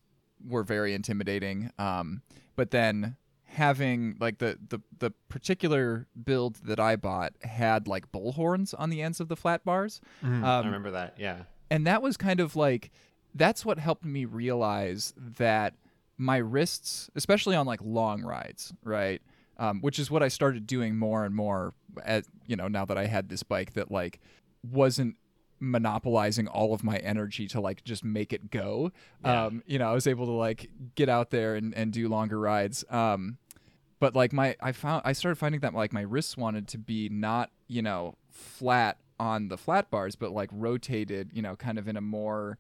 were 0.48 0.64
very 0.64 0.94
intimidating. 0.94 1.72
Um, 1.78 2.22
but 2.56 2.72
then 2.72 3.16
having 3.48 4.16
like 4.20 4.38
the, 4.40 4.58
the 4.70 4.80
the 5.00 5.12
particular 5.30 6.06
build 6.26 6.58
that 6.64 6.80
I 6.80 6.96
bought 6.96 7.34
had 7.42 7.88
like 7.88 8.12
bull 8.12 8.34
horns 8.34 8.74
on 8.74 8.90
the 8.90 9.02
ends 9.02 9.20
of 9.20 9.30
the 9.30 9.36
flat 9.36 9.64
bars. 9.64 10.02
I 10.24 10.28
Um, 10.60 10.66
remember 10.66 10.92
that. 10.92 11.16
Yeah. 11.18 11.44
and 11.72 11.88
that 11.88 12.02
was 12.02 12.18
kind 12.18 12.40
of 12.40 12.56
like 12.56 12.92
that's 13.34 13.66
what 13.66 13.78
helped 13.80 14.06
me 14.06 14.26
realize 14.26 15.14
that 15.18 15.74
my 16.18 16.38
wrists 16.38 17.10
especially 17.16 17.56
on 17.56 17.66
like 17.68 17.80
long 17.84 18.24
rides 18.24 18.74
right 18.84 19.22
um, 19.60 19.82
which 19.82 20.00
is 20.00 20.10
what 20.10 20.24
i 20.24 20.28
started 20.30 20.66
doing 20.66 20.96
more 20.98 21.24
and 21.26 21.36
more 21.36 21.74
at 22.04 22.26
you 22.48 22.56
know 22.56 22.68
now 22.68 22.86
that 22.86 22.98
i 22.98 23.06
had 23.06 23.30
this 23.30 23.44
bike 23.44 23.74
that 23.74 23.92
like 23.92 24.20
wasn't 24.64 25.16
monopolizing 25.60 26.48
all 26.48 26.74
of 26.74 26.84
my 26.84 26.98
energy 26.98 27.48
to 27.48 27.60
like 27.62 27.84
just 27.84 28.04
make 28.04 28.32
it 28.34 28.52
go 28.52 28.92
Yeah. 29.24 29.46
um, 29.46 29.64
you 29.66 29.80
know 29.80 29.90
i 29.90 29.94
was 29.94 30.08
able 30.08 30.26
to 30.26 30.32
like 30.32 30.70
get 30.96 31.10
out 31.10 31.30
there 31.32 31.56
and, 31.56 31.74
and 31.76 31.92
do 31.92 32.08
longer 32.10 32.40
rides 32.40 32.84
um, 32.90 33.38
but 34.00 34.16
like 34.16 34.34
my 34.34 34.56
i 34.62 34.72
found 34.72 35.02
i 35.06 35.14
started 35.14 35.36
finding 35.38 35.62
that 35.62 35.74
like 35.74 35.92
my 35.94 36.02
wrists 36.02 36.38
wanted 36.38 36.68
to 36.70 36.78
be 36.78 37.10
not 37.10 37.50
you 37.68 37.82
know 37.82 38.16
flat 38.30 38.98
on 39.20 39.48
the 39.48 39.58
flat 39.58 39.90
bars 39.90 40.16
but 40.16 40.32
like 40.32 40.50
rotated 40.52 41.32
you 41.34 41.42
know 41.42 41.56
kind 41.56 41.80
of 41.80 41.88
in 41.88 41.98
a 41.98 42.02
more 42.02 42.58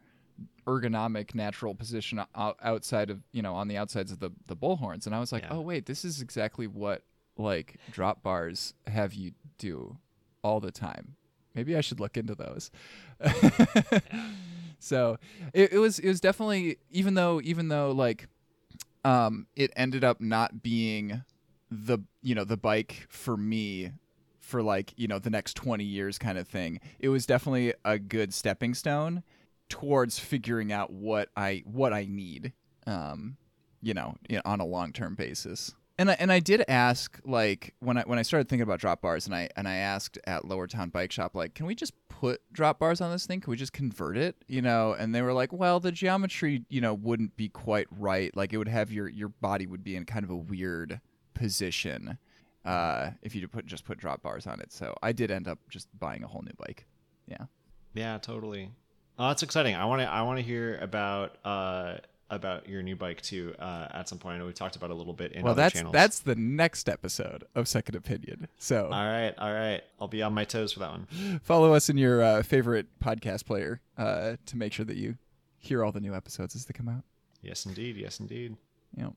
ergonomic 0.65 1.33
natural 1.35 1.73
position 1.75 2.21
o- 2.35 2.55
outside 2.61 3.09
of 3.09 3.21
you 3.31 3.41
know 3.41 3.53
on 3.55 3.67
the 3.67 3.77
outsides 3.77 4.11
of 4.11 4.19
the 4.19 4.31
the 4.47 4.55
bullhorns 4.55 5.05
and 5.05 5.13
i 5.15 5.19
was 5.19 5.31
like 5.31 5.43
Yeah. 5.43 5.49
oh 5.53 5.61
wait 5.61 5.85
this 5.85 6.03
is 6.03 6.21
exactly 6.21 6.67
what 6.67 7.03
like 7.37 7.77
drop 7.91 8.23
bars 8.23 8.73
have 8.87 9.13
you 9.13 9.31
do 9.59 9.97
all 10.43 10.59
the 10.59 10.71
time 10.71 11.15
maybe 11.57 11.75
i 11.75 11.81
should 11.81 11.99
look 11.99 12.15
into 12.15 12.35
those. 12.35 12.71
So 14.79 15.17
it, 15.53 15.73
it 15.73 15.79
was 15.79 15.99
it 15.99 16.07
was 16.07 16.21
definitely 16.21 16.77
even 16.91 17.13
though 17.15 17.41
even 17.43 17.67
though 17.67 17.91
like 17.91 18.27
um 19.03 19.47
it 19.55 19.71
ended 19.75 20.03
up 20.03 20.21
not 20.21 20.61
being 20.61 21.23
the 21.71 21.99
you 22.21 22.35
know 22.35 22.43
the 22.43 22.57
bike 22.57 23.07
for 23.09 23.35
me 23.35 23.91
for 24.39 24.61
like 24.61 24.93
you 24.95 25.07
know 25.07 25.19
the 25.19 25.29
next 25.29 25.55
20 25.55 25.83
years 25.83 26.17
kind 26.17 26.37
of 26.37 26.47
thing 26.47 26.79
it 26.99 27.09
was 27.09 27.25
definitely 27.25 27.73
a 27.83 27.99
good 27.99 28.33
stepping 28.33 28.73
stone 28.73 29.23
towards 29.67 30.17
figuring 30.17 30.71
out 30.71 30.93
what 30.93 31.27
i 31.35 31.61
what 31.65 31.91
i 31.91 32.07
need 32.09 32.53
um 32.85 33.35
you 33.81 33.93
know 33.93 34.15
you 34.29 34.37
know, 34.37 34.41
on 34.45 34.61
a 34.61 34.65
long-term 34.65 35.15
basis 35.15 35.75
and 35.99 36.11
I, 36.11 36.13
and 36.19 36.31
I 36.31 36.39
did 36.39 36.63
ask 36.67 37.19
like 37.25 37.73
when 37.79 37.97
I 37.97 38.03
when 38.03 38.19
I 38.19 38.21
started 38.21 38.49
thinking 38.49 38.63
about 38.63 38.79
drop 38.79 39.01
bars 39.01 39.25
and 39.25 39.35
I 39.35 39.49
and 39.55 39.67
I 39.67 39.75
asked 39.75 40.17
at 40.25 40.45
Lower 40.45 40.67
Town 40.67 40.89
Bike 40.89 41.11
Shop 41.11 41.35
like 41.35 41.53
can 41.53 41.65
we 41.65 41.75
just 41.75 41.93
put 42.09 42.41
drop 42.51 42.79
bars 42.79 43.01
on 43.01 43.11
this 43.11 43.25
thing 43.25 43.41
can 43.41 43.51
we 43.51 43.57
just 43.57 43.73
convert 43.73 44.17
it 44.17 44.35
you 44.47 44.61
know 44.61 44.93
and 44.93 45.13
they 45.13 45.21
were 45.21 45.33
like 45.33 45.53
well 45.53 45.79
the 45.79 45.91
geometry 45.91 46.63
you 46.69 46.81
know 46.81 46.93
wouldn't 46.93 47.37
be 47.37 47.47
quite 47.47 47.87
right 47.91 48.35
like 48.35 48.53
it 48.53 48.57
would 48.57 48.67
have 48.67 48.91
your 48.91 49.07
your 49.07 49.29
body 49.29 49.67
would 49.67 49.83
be 49.83 49.95
in 49.95 50.05
kind 50.05 50.23
of 50.23 50.31
a 50.31 50.35
weird 50.35 50.99
position 51.33 52.17
uh, 52.67 53.11
if 53.21 53.33
you 53.33 53.47
put 53.47 53.65
just 53.65 53.85
put 53.85 53.97
drop 53.97 54.21
bars 54.21 54.45
on 54.45 54.59
it. 54.59 54.73
So 54.73 54.93
I 55.01 55.13
did 55.13 55.31
end 55.31 55.47
up 55.47 55.59
just 55.69 55.87
buying 55.97 56.23
a 56.23 56.27
whole 56.27 56.41
new 56.41 56.53
bike. 56.57 56.85
Yeah. 57.27 57.45
Yeah, 57.93 58.17
totally. 58.17 58.71
Oh, 59.17 59.29
that's 59.29 59.41
exciting. 59.41 59.73
I 59.73 59.85
want 59.85 60.01
to. 60.01 60.07
I 60.07 60.21
want 60.23 60.37
to 60.37 60.43
hear 60.43 60.77
about 60.79 61.37
uh 61.43 61.97
about 62.29 62.67
your 62.67 62.81
new 62.81 62.95
bike 62.95 63.21
too. 63.21 63.55
Uh, 63.57 63.87
at 63.91 64.09
some 64.09 64.17
point, 64.17 64.35
I 64.35 64.37
know 64.39 64.45
we 64.45 64.53
talked 64.53 64.75
about 64.75 64.89
it 64.89 64.93
a 64.93 64.95
little 64.95 65.13
bit 65.13 65.31
in 65.31 65.43
well, 65.43 65.51
other 65.51 65.61
that's 65.61 65.75
channels. 65.75 65.93
that's 65.93 66.19
the 66.19 66.35
next 66.35 66.89
episode 66.89 67.45
of 67.55 67.67
Second 67.67 67.95
Opinion. 67.95 68.47
So 68.57 68.85
all 68.85 69.05
right. 69.05 69.33
All 69.37 69.53
right. 69.53 69.81
I'll 69.99 70.07
be 70.07 70.21
on 70.21 70.33
my 70.33 70.43
toes 70.43 70.73
for 70.73 70.79
that 70.79 70.91
one. 70.91 71.39
follow 71.43 71.73
us 71.73 71.89
in 71.89 71.97
your 71.97 72.21
uh, 72.21 72.43
favorite 72.43 72.87
podcast 73.03 73.45
player 73.45 73.81
uh, 73.97 74.35
to 74.45 74.57
make 74.57 74.73
sure 74.73 74.85
that 74.85 74.97
you 74.97 75.17
hear 75.57 75.83
all 75.83 75.91
the 75.91 76.01
new 76.01 76.13
episodes 76.13 76.55
as 76.55 76.65
they 76.65 76.73
come 76.73 76.89
out. 76.89 77.03
Yes, 77.41 77.65
indeed. 77.65 77.95
Yes, 77.97 78.19
indeed. 78.19 78.57
Yeah. 78.95 79.09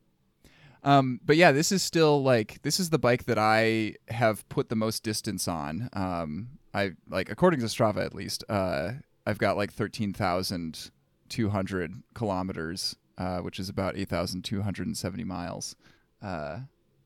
Um, 0.83 1.21
but 1.25 1.37
yeah, 1.37 1.53
this 1.53 1.73
is 1.73 1.83
still 1.83 2.23
like 2.23 2.63
this 2.63 2.81
is 2.81 2.91
the 2.91 2.99
bike 2.99 3.25
that 3.25 3.39
I 3.39 3.95
have 4.09 4.49
put 4.49 4.69
the 4.69 4.77
most 4.77 5.03
distance 5.03 5.47
on. 5.49 5.91
Um, 5.93 6.49
I 6.73 6.93
like 7.09 7.31
according 7.31 7.61
to 7.61 7.67
Strava 7.67 8.05
at 8.05 8.15
least. 8.15 8.45
Uh, 8.49 8.93
I've 9.27 9.39
got 9.39 9.57
like 9.57 9.73
thirteen 9.73 10.13
thousand 10.13 10.91
two 11.31 11.49
hundred 11.49 12.03
kilometers, 12.15 12.97
uh, 13.17 13.39
which 13.39 13.59
is 13.59 13.69
about 13.69 13.97
eight 13.97 14.09
thousand 14.09 14.43
two 14.43 14.63
hundred 14.63 14.87
and 14.87 14.97
seventy 14.97 15.25
miles, 15.25 15.77
uh, 16.23 16.61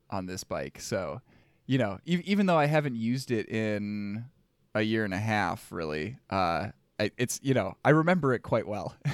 on 0.09 0.25
this 0.25 0.43
bike. 0.43 0.81
So, 0.81 1.21
you 1.65 1.77
know, 1.77 1.99
e- 2.05 2.21
even 2.25 2.45
though 2.45 2.57
I 2.57 2.65
haven't 2.65 2.95
used 2.95 3.31
it 3.31 3.47
in 3.47 4.25
a 4.73 4.81
year 4.81 5.05
and 5.05 5.13
a 5.13 5.19
half, 5.19 5.71
really, 5.71 6.17
uh, 6.29 6.69
I, 6.99 7.11
it's 7.17 7.39
you 7.41 7.53
know 7.53 7.77
I 7.85 7.91
remember 7.91 8.33
it 8.33 8.39
quite 8.39 8.67
well. 8.67 8.95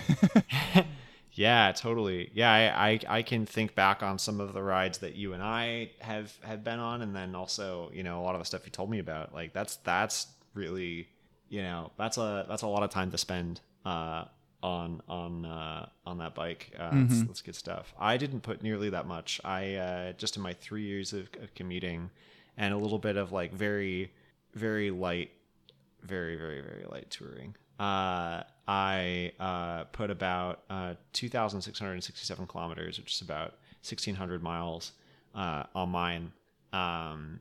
Yeah, 1.34 1.72
totally. 1.72 2.30
Yeah, 2.34 2.52
I, 2.52 2.92
I 2.92 3.00
I 3.08 3.22
can 3.22 3.46
think 3.46 3.74
back 3.74 4.04
on 4.04 4.20
some 4.20 4.42
of 4.42 4.54
the 4.54 4.62
rides 4.62 4.98
that 4.98 5.16
you 5.16 5.34
and 5.34 5.42
I 5.42 5.92
have 6.00 6.34
have 6.44 6.64
been 6.64 6.80
on, 6.80 7.02
and 7.02 7.16
then 7.16 7.36
also 7.36 7.90
you 7.94 8.04
know 8.04 8.20
a 8.20 8.24
lot 8.24 8.36
of 8.36 8.42
the 8.42 8.46
stuff 8.46 8.66
you 8.66 8.72
told 8.72 8.90
me 8.90 9.00
about. 9.00 9.34
Like 9.34 9.54
that's 9.54 9.78
that's 9.78 10.28
really 10.54 11.08
you 11.48 11.62
know 11.62 11.92
that's 11.98 12.18
a 12.18 12.46
that's 12.50 12.64
a 12.64 12.68
lot 12.68 12.84
of 12.84 12.90
time 12.90 13.12
to 13.12 13.18
spend 13.18 13.62
uh, 13.86 14.26
on 14.64 15.02
on 15.08 15.46
uh, 15.46 15.88
on 16.06 16.18
that 16.20 16.36
bike. 16.36 16.72
Uh, 16.78 16.92
Mm-hmm. 16.92 17.08
that's, 17.08 17.22
that's 17.24 17.42
good 17.42 17.56
stuff. 17.56 17.94
I 18.00 18.18
didn't 18.18 18.42
put 18.42 18.62
nearly 18.62 18.90
that 18.92 19.08
much. 19.08 19.40
I 19.44 19.76
uh, 19.76 20.12
just 20.14 20.36
in 20.38 20.44
my 20.44 20.54
three 20.54 20.84
years 20.84 21.14
of, 21.14 21.30
of 21.42 21.54
commuting 21.56 22.10
and 22.58 22.74
a 22.74 22.78
little 22.78 23.00
bit 23.00 23.18
of 23.18 23.32
like 23.32 23.54
very 23.54 24.12
very 24.54 24.92
light 24.92 25.32
very 26.04 26.36
very 26.36 26.62
very 26.62 26.86
light 26.92 27.10
touring 27.10 27.56
uh, 27.80 28.44
i 28.68 29.32
uh, 29.40 29.84
put 29.92 30.10
about 30.10 30.64
uh, 30.70 30.94
2667 31.14 32.48
kilometers 32.48 33.00
which 33.00 33.14
is 33.14 33.22
about 33.22 33.52
1600 33.84 34.44
miles 34.44 34.92
uh, 35.36 35.64
on 35.74 35.90
mine 35.90 36.32
um, 36.74 37.40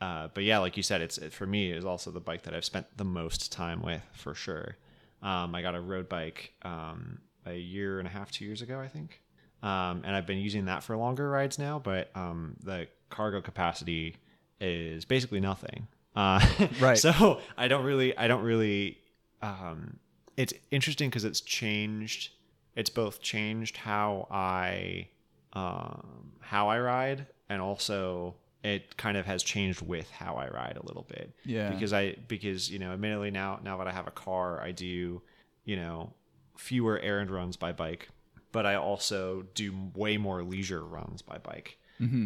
uh, 0.00 0.28
but 0.32 0.44
yeah 0.44 0.58
like 0.58 0.76
you 0.76 0.82
said 0.82 1.00
it's 1.02 1.18
it, 1.18 1.32
for 1.32 1.46
me 1.46 1.70
is 1.72 1.84
also 1.84 2.10
the 2.10 2.20
bike 2.20 2.42
that 2.42 2.54
i've 2.54 2.64
spent 2.64 2.86
the 2.96 3.04
most 3.04 3.52
time 3.52 3.82
with 3.82 4.02
for 4.12 4.34
sure 4.34 4.76
um, 5.22 5.54
i 5.54 5.62
got 5.62 5.74
a 5.74 5.80
road 5.80 6.08
bike 6.08 6.52
um, 6.62 7.18
a 7.46 7.54
year 7.54 7.98
and 7.98 8.08
a 8.08 8.10
half 8.10 8.30
two 8.30 8.44
years 8.44 8.62
ago 8.62 8.80
i 8.80 8.88
think 8.88 9.20
um, 9.62 10.02
and 10.04 10.14
i've 10.16 10.26
been 10.26 10.38
using 10.38 10.66
that 10.66 10.82
for 10.82 10.96
longer 10.96 11.28
rides 11.28 11.58
now 11.58 11.78
but 11.78 12.10
um, 12.14 12.56
the 12.62 12.86
cargo 13.08 13.40
capacity 13.40 14.16
is 14.60 15.04
basically 15.04 15.40
nothing 15.40 15.86
uh, 16.16 16.44
Right. 16.80 16.98
So 16.98 17.40
I 17.56 17.68
don't 17.68 17.84
really, 17.84 18.16
I 18.16 18.28
don't 18.28 18.42
really. 18.42 18.98
Um, 19.42 19.98
it's 20.36 20.52
interesting 20.70 21.08
because 21.08 21.24
it's 21.24 21.40
changed. 21.40 22.32
It's 22.76 22.90
both 22.90 23.20
changed 23.20 23.76
how 23.76 24.28
I, 24.30 25.08
um, 25.52 26.32
how 26.40 26.68
I 26.68 26.78
ride, 26.80 27.26
and 27.48 27.60
also 27.60 28.34
it 28.62 28.96
kind 28.96 29.16
of 29.16 29.26
has 29.26 29.42
changed 29.42 29.82
with 29.82 30.10
how 30.10 30.34
I 30.36 30.48
ride 30.48 30.78
a 30.80 30.86
little 30.86 31.06
bit. 31.08 31.34
Yeah. 31.44 31.70
Because 31.70 31.92
I, 31.92 32.16
because 32.28 32.70
you 32.70 32.78
know, 32.78 32.92
admittedly 32.92 33.30
now, 33.30 33.60
now 33.62 33.76
that 33.78 33.86
I 33.86 33.92
have 33.92 34.06
a 34.06 34.12
car, 34.12 34.60
I 34.60 34.72
do, 34.72 35.22
you 35.64 35.76
know, 35.76 36.12
fewer 36.56 36.98
errand 36.98 37.30
runs 37.30 37.56
by 37.56 37.72
bike, 37.72 38.08
but 38.52 38.66
I 38.66 38.74
also 38.74 39.46
do 39.54 39.72
way 39.94 40.16
more 40.16 40.42
leisure 40.42 40.84
runs 40.84 41.22
by 41.22 41.38
bike. 41.38 41.78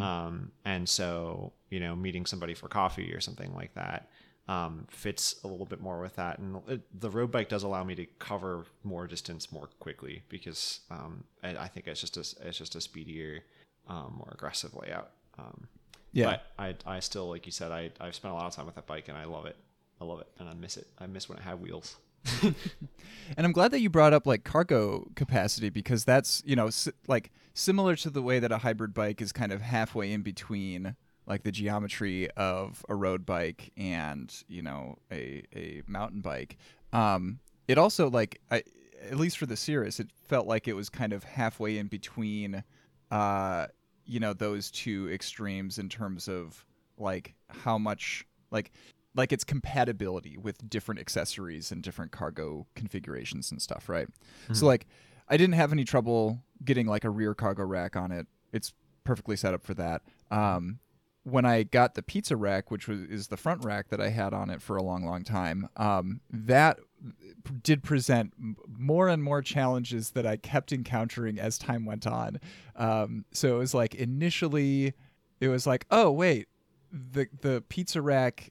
Um, 0.03 0.53
and 0.65 0.89
so, 0.89 1.53
you 1.71 1.81
know, 1.81 1.97
meeting 1.97 2.27
somebody 2.27 2.55
for 2.55 2.69
coffee 2.69 3.13
or 3.13 3.21
something 3.21 3.53
like 3.55 3.75
that 3.75 4.09
um, 4.49 4.87
fits 4.91 5.37
a 5.45 5.49
little 5.49 5.67
bit 5.67 5.81
more 5.81 6.01
with 6.01 6.17
that. 6.17 6.39
And 6.39 6.61
it, 6.69 6.83
the 7.01 7.11
road 7.11 7.31
bike 7.31 7.49
does 7.49 7.63
allow 7.63 7.83
me 7.83 7.95
to 7.95 8.07
cover 8.19 8.67
more 8.83 9.07
distance 9.07 9.51
more 9.51 9.69
quickly 9.81 10.23
because 10.29 10.81
um, 10.91 11.25
I, 11.43 11.57
I 11.57 11.69
think 11.69 11.87
it's 11.87 12.01
just 12.01 12.17
a, 12.17 12.49
it's 12.49 12.59
just 12.59 12.75
a 12.75 12.81
speedier, 12.81 13.45
um, 13.89 14.15
more 14.19 14.33
aggressive 14.33 14.75
layout. 14.75 15.11
Um, 15.39 15.67
Yeah. 16.15 16.39
But 16.57 16.77
I, 16.87 16.97
I 16.97 17.01
still, 17.01 17.29
like 17.29 17.45
you 17.45 17.53
said, 17.53 17.71
I, 17.73 17.91
I've 18.01 18.15
spent 18.15 18.33
a 18.33 18.35
lot 18.35 18.47
of 18.47 18.55
time 18.55 18.67
with 18.67 18.77
that 18.77 18.87
bike 18.87 19.09
and 19.09 19.19
I 19.19 19.25
love 19.25 19.47
it. 19.47 19.57
I 20.01 20.05
love 20.05 20.21
it 20.21 20.29
and 20.39 20.49
I 20.49 20.55
miss 20.55 20.77
it. 20.77 20.87
I 20.99 21.07
miss 21.07 21.29
when 21.29 21.39
it 21.39 21.43
had 21.45 21.61
wheels. 21.61 21.97
And 23.37 23.47
I'm 23.47 23.53
glad 23.53 23.71
that 23.71 23.81
you 23.81 23.89
brought 23.89 24.13
up 24.13 24.27
like 24.27 24.45
cargo 24.45 25.09
capacity 25.17 25.71
because 25.71 26.05
that's, 26.05 26.43
you 26.45 26.57
know, 26.57 26.67
s- 26.67 26.89
like 27.09 27.31
similar 27.55 27.97
to 27.97 28.11
the 28.11 28.21
way 28.23 28.39
that 28.39 28.53
a 28.53 28.59
hybrid 28.59 28.93
bike 28.93 29.23
is 29.23 29.33
kind 29.33 29.51
of 29.51 29.63
halfway 29.63 30.13
in 30.13 30.21
between 30.23 30.95
like 31.27 31.43
the 31.43 31.51
geometry 31.51 32.31
of 32.33 32.85
a 32.89 32.95
road 32.95 33.25
bike 33.25 33.73
and, 33.79 34.45
you 34.47 34.61
know, 34.63 34.99
a, 35.11 35.43
a 35.55 35.83
mountain 35.87 36.21
bike. 36.21 36.59
Um, 36.93 37.39
it 37.67 37.79
also 37.79 38.11
like 38.11 38.41
I, 38.51 38.63
at 39.11 39.17
least 39.17 39.39
for 39.39 39.47
the 39.47 39.57
Sirrus, 39.57 40.01
it 40.01 40.11
felt 40.29 40.47
like 40.47 40.69
it 40.69 40.75
was 40.75 40.91
kind 40.91 41.13
of 41.15 41.25
halfway 41.25 41.79
in 41.79 41.87
between 41.87 42.63
uh, 43.11 43.67
you 44.07 44.21
know, 44.21 44.33
those 44.33 44.71
two 44.71 45.11
extremes 45.11 45.79
in 45.79 45.89
terms 45.89 46.29
of 46.29 46.65
like 46.99 47.35
how 47.49 47.79
much 47.79 48.25
like 48.51 48.71
like 49.17 49.33
its 49.33 49.45
compatibility 49.45 50.37
with 50.37 50.69
different 50.69 51.01
accessories 51.01 51.71
and 51.71 51.83
different 51.83 52.11
cargo 52.13 52.67
configurations 52.75 53.51
and 53.51 53.63
stuff, 53.63 53.89
right? 53.89 54.09
So 54.53 54.67
like 54.67 54.87
I 55.29 55.37
didn't 55.37 55.55
have 55.55 55.73
any 55.73 55.85
trouble 55.85 56.43
getting 56.65 56.87
like 56.87 57.05
a 57.05 57.11
rear 57.11 57.35
cargo 57.35 57.65
rack 57.65 57.97
on 57.97 58.11
it. 58.13 58.27
It's 58.53 58.73
perfectly 59.05 59.37
set 59.37 59.55
up 59.55 59.63
for 59.63 59.75
that. 59.75 60.03
Um 60.31 60.79
when 61.25 61.45
I 61.45 61.63
got 61.63 61.95
the 61.95 62.03
pizza 62.03 62.37
rack, 62.37 62.71
which 62.71 62.87
was 62.87 63.01
is 63.01 63.29
the 63.29 63.37
front 63.37 63.65
rack 63.65 63.89
that 63.89 64.01
I 64.01 64.11
had 64.11 64.33
on 64.33 64.51
it 64.51 64.63
for 64.63 64.77
a 64.77 64.83
long, 64.83 65.05
long 65.05 65.25
time, 65.25 65.69
um, 65.77 66.21
that 66.31 66.79
did 67.63 67.83
present 67.83 68.33
more 68.69 69.09
and 69.09 69.23
more 69.23 69.43
challenges 69.43 70.11
that 70.11 70.27
I 70.27 70.37
kept 70.37 70.73
encountering 70.73 71.39
as 71.39 71.59
time 71.59 71.85
went 71.87 72.07
on. 72.07 72.41
Um, 72.77 73.25
so 73.33 73.57
it 73.57 73.59
was 73.59 73.75
like 73.75 73.95
initially, 73.95 74.95
it 75.41 75.49
was 75.49 75.67
like, 75.67 75.87
oh 75.91 76.11
wait, 76.11 76.49
the 76.93 77.27
the 77.41 77.65
pizza 77.69 78.01
rack 78.03 78.51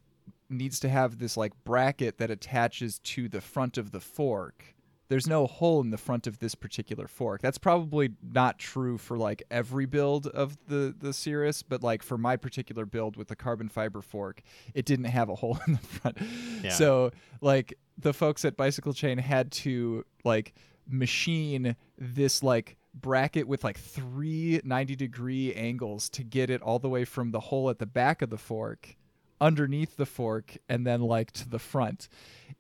needs 0.50 0.80
to 0.80 0.89
have 0.89 1.20
this 1.20 1.38
like 1.38 1.53
bracket 1.63 2.18
that 2.18 2.32
attaches 2.32 3.00
to 3.00 3.30
the 3.30 3.42
front 3.42 3.77
of 3.77 3.92
the 3.92 4.00
fork. 4.00 4.73
There's 5.13 5.27
no 5.27 5.46
hole 5.46 5.79
in 5.79 5.91
the 5.91 6.00
front 6.00 6.25
of 6.25 6.39
this 6.39 6.55
particular 6.55 7.08
fork. 7.08 7.39
That's 7.39 7.60
probably 7.60 8.13
not 8.24 8.58
true 8.58 8.98
for 8.98 9.15
like 9.15 9.43
every 9.51 9.86
build 9.86 10.25
of 10.25 10.58
the 10.67 10.91
the 10.98 11.10
Sirrus, 11.13 11.62
but 11.62 11.84
like 11.84 12.01
for 12.01 12.17
my 12.17 12.36
particular 12.36 12.88
build 12.88 13.15
with 13.15 13.27
the 13.27 13.36
carbon 13.36 13.70
fiber 13.70 14.01
fork, 14.01 14.41
it 14.74 14.86
didn't 14.86 15.05
have 15.05 15.29
a 15.29 15.36
hole 15.41 15.60
in 15.67 15.74
the 15.74 15.79
front. 15.79 16.17
Yeah. 16.63 16.72
So 16.72 17.12
like 17.41 17.75
the 17.96 18.12
folks 18.12 18.43
at 18.43 18.58
Bicycle 18.58 18.91
Chain 18.91 19.20
had 19.20 19.51
to 19.51 20.03
like 20.24 20.55
machine 20.89 21.75
this 21.96 22.41
like 22.41 22.75
bracket 22.96 23.48
with 23.48 23.63
like 23.63 23.77
three 23.77 24.62
90 24.63 24.96
degree 24.96 25.53
angles 25.53 26.10
to 26.10 26.24
get 26.24 26.50
it 26.50 26.60
all 26.63 26.79
the 26.79 26.89
way 26.89 27.05
from 27.05 27.29
the 27.29 27.39
hole 27.39 27.70
at 27.70 27.77
the 27.77 27.86
back 27.86 28.24
of 28.24 28.32
the 28.32 28.38
fork 28.39 28.96
underneath 29.39 29.96
the 29.96 30.08
fork 30.08 30.58
and 30.67 30.88
then 30.88 31.01
like 31.01 31.29
to 31.34 31.48
the 31.48 31.60
front 31.60 32.10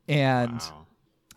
and 0.07 0.59
Wow. 0.59 0.85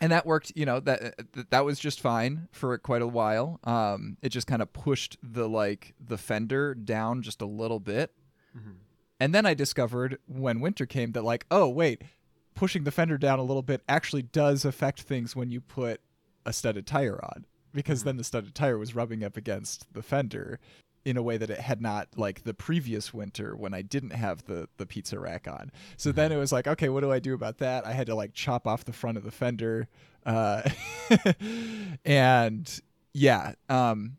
And 0.00 0.12
that 0.12 0.26
worked 0.26 0.52
you 0.54 0.66
know 0.66 0.80
that 0.80 1.02
uh, 1.02 1.10
that- 1.32 1.50
that 1.50 1.64
was 1.64 1.78
just 1.78 2.00
fine 2.00 2.48
for 2.52 2.76
quite 2.78 3.02
a 3.02 3.06
while. 3.06 3.60
Um 3.64 4.16
it 4.22 4.30
just 4.30 4.46
kind 4.46 4.62
of 4.62 4.72
pushed 4.72 5.16
the 5.22 5.48
like 5.48 5.94
the 6.04 6.18
fender 6.18 6.74
down 6.74 7.22
just 7.22 7.42
a 7.42 7.46
little 7.46 7.80
bit. 7.80 8.12
Mm-hmm. 8.56 8.70
And 9.18 9.34
then 9.34 9.46
i 9.46 9.54
discovered 9.54 10.18
when 10.26 10.60
winter 10.60 10.86
came 10.86 11.12
that 11.12 11.24
like 11.24 11.46
oh 11.50 11.68
wait 11.68 12.02
pushing 12.54 12.84
the 12.84 12.90
fender 12.90 13.18
down 13.18 13.38
a 13.38 13.42
little 13.44 13.62
bit 13.62 13.82
actually 13.88 14.22
does 14.22 14.64
affect 14.64 15.02
things 15.02 15.36
when 15.36 15.50
you 15.50 15.60
put 15.60 16.00
a 16.44 16.52
studded 16.52 16.86
tire 16.86 17.22
on 17.22 17.44
because 17.72 18.00
mm-hmm. 18.00 18.08
then 18.08 18.16
the 18.16 18.24
studded 18.24 18.54
tire 18.54 18.78
was 18.78 18.94
rubbing 18.94 19.22
up 19.22 19.36
against 19.36 19.92
the 19.92 20.02
fender 20.02 20.58
in 21.06 21.16
a 21.16 21.22
way 21.22 21.36
that 21.38 21.48
it 21.50 21.60
had 21.60 21.80
not 21.80 22.08
like 22.16 22.42
the 22.42 22.52
previous 22.52 23.14
winter 23.14 23.54
when 23.56 23.72
I 23.72 23.80
didn't 23.82 24.10
have 24.10 24.44
the 24.46 24.68
the 24.76 24.84
pizza 24.86 25.18
rack 25.18 25.46
on. 25.46 25.70
So 25.96 26.10
then 26.12 26.32
it 26.32 26.36
was 26.36 26.50
like, 26.52 26.66
okay, 26.66 26.88
what 26.88 27.00
do 27.00 27.12
I 27.12 27.20
do 27.20 27.32
about 27.32 27.58
that? 27.58 27.86
I 27.86 27.92
had 27.92 28.08
to 28.08 28.14
like 28.16 28.34
chop 28.34 28.66
off 28.66 28.84
the 28.84 28.92
front 28.92 29.16
of 29.16 29.22
the 29.24 29.30
fender, 29.30 29.86
uh, 30.26 30.68
and 32.04 32.80
yeah. 33.12 33.52
Um, 33.68 34.16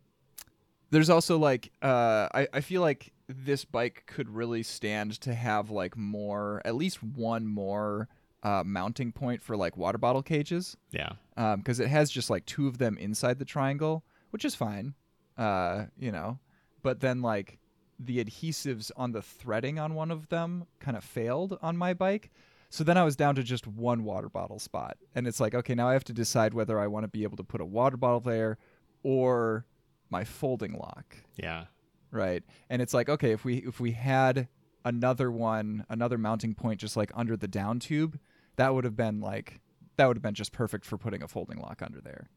there's 0.89 1.09
also 1.09 1.37
like 1.37 1.71
uh, 1.81 2.29
I 2.33 2.47
I 2.53 2.61
feel 2.61 2.81
like 2.81 3.11
this 3.27 3.65
bike 3.65 4.03
could 4.07 4.29
really 4.29 4.63
stand 4.63 5.19
to 5.21 5.33
have 5.33 5.69
like 5.69 5.97
more, 5.97 6.61
at 6.63 6.75
least 6.75 7.03
one 7.03 7.45
more 7.45 8.07
uh, 8.43 8.63
mounting 8.65 9.11
point 9.11 9.41
for 9.41 9.57
like 9.57 9.75
water 9.75 9.97
bottle 9.97 10.23
cages 10.23 10.77
Yeah. 10.91 11.09
because 11.57 11.81
it 11.81 11.89
has 11.89 12.09
just 12.09 12.29
like 12.29 12.45
two 12.45 12.67
of 12.67 12.77
them 12.77 12.97
inside 12.97 13.39
the 13.39 13.43
triangle, 13.45 14.05
which 14.29 14.45
is 14.45 14.55
fine, 14.55 14.93
uh, 15.37 15.85
you 15.99 16.11
know. 16.13 16.39
But 16.87 17.01
then 17.01 17.21
like 17.21 17.59
the 17.99 18.23
adhesives 18.23 18.91
on 18.95 19.11
the 19.11 19.21
threading 19.21 19.77
on 19.77 19.93
one 19.93 20.09
of 20.09 20.29
them 20.29 20.67
kind 20.79 20.95
of 20.95 21.03
failed 21.03 21.59
on 21.61 21.75
my 21.75 21.93
bike. 21.93 22.31
So 22.69 22.85
then 22.85 22.97
I 22.97 23.03
was 23.03 23.17
down 23.17 23.35
to 23.35 23.43
just 23.43 23.67
one 23.67 24.05
water 24.05 24.29
bottle 24.29 24.57
spot. 24.57 24.95
And 25.13 25.27
it's 25.27 25.41
like, 25.41 25.53
okay, 25.53 25.75
now 25.75 25.89
I 25.89 25.93
have 25.93 26.05
to 26.05 26.13
decide 26.13 26.53
whether 26.53 26.79
I 26.79 26.87
want 26.87 27.03
to 27.03 27.09
be 27.09 27.23
able 27.23 27.35
to 27.35 27.43
put 27.43 27.59
a 27.59 27.65
water 27.65 27.97
bottle 27.97 28.21
there 28.21 28.57
or 29.03 29.65
my 30.09 30.23
folding 30.23 30.75
lock 30.77 31.17
Yeah. 31.35 31.65
right 32.09 32.41
and 32.69 32.81
it's 32.81 32.93
like 32.93 33.09
okay 33.09 33.31
if 33.33 33.43
we 33.43 33.55
if 33.57 33.81
we 33.81 33.91
had 33.91 34.47
another 34.85 35.29
one 35.29 35.85
another 35.89 36.17
mounting 36.17 36.55
point 36.55 36.79
just 36.79 36.95
like 36.95 37.11
under 37.13 37.35
the 37.35 37.49
down 37.49 37.79
tube 37.79 38.17
that 38.55 38.73
would 38.73 38.85
have 38.85 38.95
been 38.95 39.19
like 39.19 39.59
that 39.97 40.07
would 40.07 40.15
have 40.15 40.23
been 40.23 40.33
just 40.33 40.53
perfect 40.53 40.85
for 40.85 40.97
putting 40.97 41.21
a 41.21 41.27
folding 41.27 41.59
lock 41.59 41.81
under 41.81 41.99
there 41.99 42.29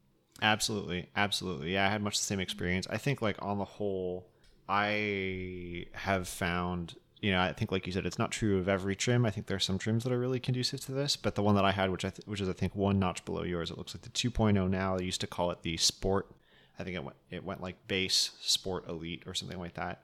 Absolutely, 0.42 1.11
absolutely. 1.14 1.75
Yeah, 1.75 1.87
I 1.87 1.90
had 1.90 2.02
much 2.02 2.16
the 2.16 2.25
same 2.25 2.40
experience. 2.40 2.87
I 2.88 2.97
think, 2.97 3.21
like 3.21 3.37
on 3.42 3.59
the 3.59 3.64
whole, 3.66 4.26
I 4.72 5.86
have 5.94 6.28
found, 6.28 6.94
you 7.20 7.32
know, 7.32 7.40
I 7.40 7.52
think, 7.52 7.72
like 7.72 7.88
you 7.88 7.92
said, 7.92 8.06
it's 8.06 8.20
not 8.20 8.30
true 8.30 8.56
of 8.56 8.68
every 8.68 8.94
trim. 8.94 9.26
I 9.26 9.30
think 9.30 9.48
there 9.48 9.56
are 9.56 9.60
some 9.60 9.78
trims 9.78 10.04
that 10.04 10.12
are 10.12 10.18
really 10.18 10.38
conducive 10.38 10.80
to 10.82 10.92
this, 10.92 11.16
but 11.16 11.34
the 11.34 11.42
one 11.42 11.56
that 11.56 11.64
I 11.64 11.72
had, 11.72 11.90
which 11.90 12.04
I 12.04 12.10
th- 12.10 12.26
which 12.26 12.40
is 12.40 12.48
I 12.48 12.52
think 12.52 12.76
one 12.76 13.00
notch 13.00 13.24
below 13.24 13.42
yours, 13.42 13.72
it 13.72 13.76
looks 13.78 13.94
like 13.94 14.02
the 14.02 14.10
2.0 14.10 14.70
now. 14.70 14.96
They 14.96 15.04
used 15.04 15.20
to 15.22 15.26
call 15.26 15.50
it 15.50 15.62
the 15.62 15.76
Sport. 15.76 16.30
I 16.78 16.84
think 16.84 16.94
it 16.94 17.02
went 17.02 17.16
it 17.30 17.44
went 17.44 17.60
like 17.60 17.88
base, 17.88 18.30
Sport, 18.40 18.88
Elite, 18.88 19.24
or 19.26 19.34
something 19.34 19.58
like 19.58 19.74
that. 19.74 20.02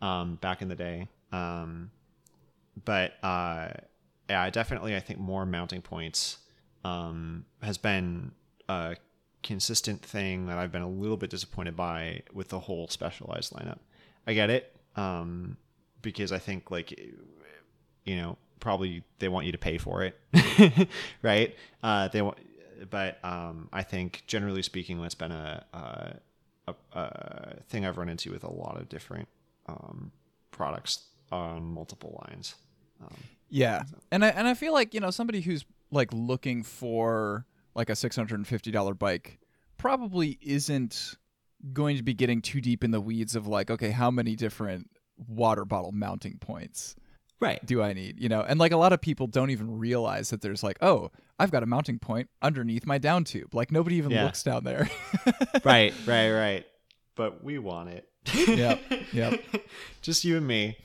Um, 0.00 0.36
back 0.36 0.62
in 0.62 0.68
the 0.68 0.76
day. 0.76 1.08
Um, 1.32 1.90
but 2.84 3.14
uh, 3.24 3.70
yeah, 4.30 4.48
definitely, 4.50 4.94
I 4.94 5.00
think 5.00 5.18
more 5.18 5.44
mounting 5.44 5.82
points 5.82 6.38
um, 6.84 7.46
has 7.62 7.78
been 7.78 8.30
a 8.68 8.96
consistent 9.42 10.02
thing 10.02 10.46
that 10.46 10.56
I've 10.56 10.72
been 10.72 10.82
a 10.82 10.88
little 10.88 11.16
bit 11.16 11.30
disappointed 11.30 11.76
by 11.76 12.22
with 12.32 12.48
the 12.48 12.60
whole 12.60 12.86
specialized 12.88 13.52
lineup. 13.52 13.80
I 14.26 14.34
get 14.34 14.50
it 14.50 14.74
um, 14.96 15.56
because 16.02 16.32
I 16.32 16.38
think 16.38 16.70
like 16.70 16.98
you 18.04 18.16
know 18.16 18.36
probably 18.60 19.02
they 19.18 19.28
want 19.28 19.46
you 19.46 19.52
to 19.52 19.58
pay 19.58 19.78
for 19.78 20.02
it, 20.02 20.18
right? 21.22 21.54
Uh, 21.82 22.08
they 22.08 22.22
want, 22.22 22.38
but 22.90 23.18
um, 23.24 23.68
I 23.72 23.82
think 23.82 24.22
generally 24.26 24.62
speaking, 24.62 25.00
that's 25.00 25.14
been 25.14 25.32
a, 25.32 25.64
a, 25.72 26.14
a, 26.68 26.74
a 26.98 27.56
thing 27.68 27.84
I've 27.84 27.98
run 27.98 28.08
into 28.08 28.30
with 28.32 28.44
a 28.44 28.50
lot 28.50 28.80
of 28.80 28.88
different 28.88 29.28
um, 29.66 30.12
products 30.50 31.04
on 31.30 31.64
multiple 31.64 32.24
lines. 32.26 32.54
Um, 33.02 33.14
Yeah, 33.50 33.82
and 34.10 34.24
I 34.24 34.28
and 34.28 34.48
I 34.48 34.54
feel 34.54 34.72
like 34.72 34.94
you 34.94 35.00
know 35.00 35.10
somebody 35.10 35.40
who's 35.40 35.64
like 35.90 36.08
looking 36.12 36.62
for 36.62 37.44
like 37.74 37.90
a 37.90 37.96
six 37.96 38.16
hundred 38.16 38.36
and 38.36 38.46
fifty 38.46 38.70
dollar 38.70 38.94
bike 38.94 39.38
probably 39.76 40.38
isn't 40.40 41.16
going 41.72 41.96
to 41.96 42.02
be 42.02 42.14
getting 42.14 42.42
too 42.42 42.60
deep 42.60 42.84
in 42.84 42.90
the 42.90 43.00
weeds 43.00 43.34
of 43.34 43.46
like 43.46 43.70
okay 43.70 43.90
how 43.90 44.10
many 44.10 44.36
different 44.36 44.90
water 45.28 45.64
bottle 45.64 45.92
mounting 45.92 46.36
points 46.38 46.94
right. 47.40 47.64
do 47.64 47.80
I 47.82 47.92
need 47.92 48.20
you 48.20 48.28
know 48.28 48.42
and 48.42 48.58
like 48.60 48.72
a 48.72 48.76
lot 48.76 48.92
of 48.92 49.00
people 49.00 49.26
don't 49.26 49.50
even 49.50 49.78
realize 49.78 50.30
that 50.30 50.42
there's 50.42 50.62
like 50.62 50.76
oh 50.82 51.10
I've 51.38 51.50
got 51.50 51.62
a 51.62 51.66
mounting 51.66 51.98
point 51.98 52.28
underneath 52.42 52.84
my 52.86 52.98
down 52.98 53.24
tube 53.24 53.54
like 53.54 53.70
nobody 53.72 53.96
even 53.96 54.10
Yeah. 54.10 54.24
looks 54.24 54.42
down 54.42 54.64
there 54.64 54.88
right, 55.64 55.94
right, 56.06 56.30
right. 56.32 56.66
But 57.16 57.44
we 57.44 57.58
want 57.58 57.90
it. 57.90 58.08
Yep, 58.34 58.80
yep. 59.12 59.40
Just 60.02 60.24
you 60.24 60.36
and 60.36 60.44
me. 60.46 60.76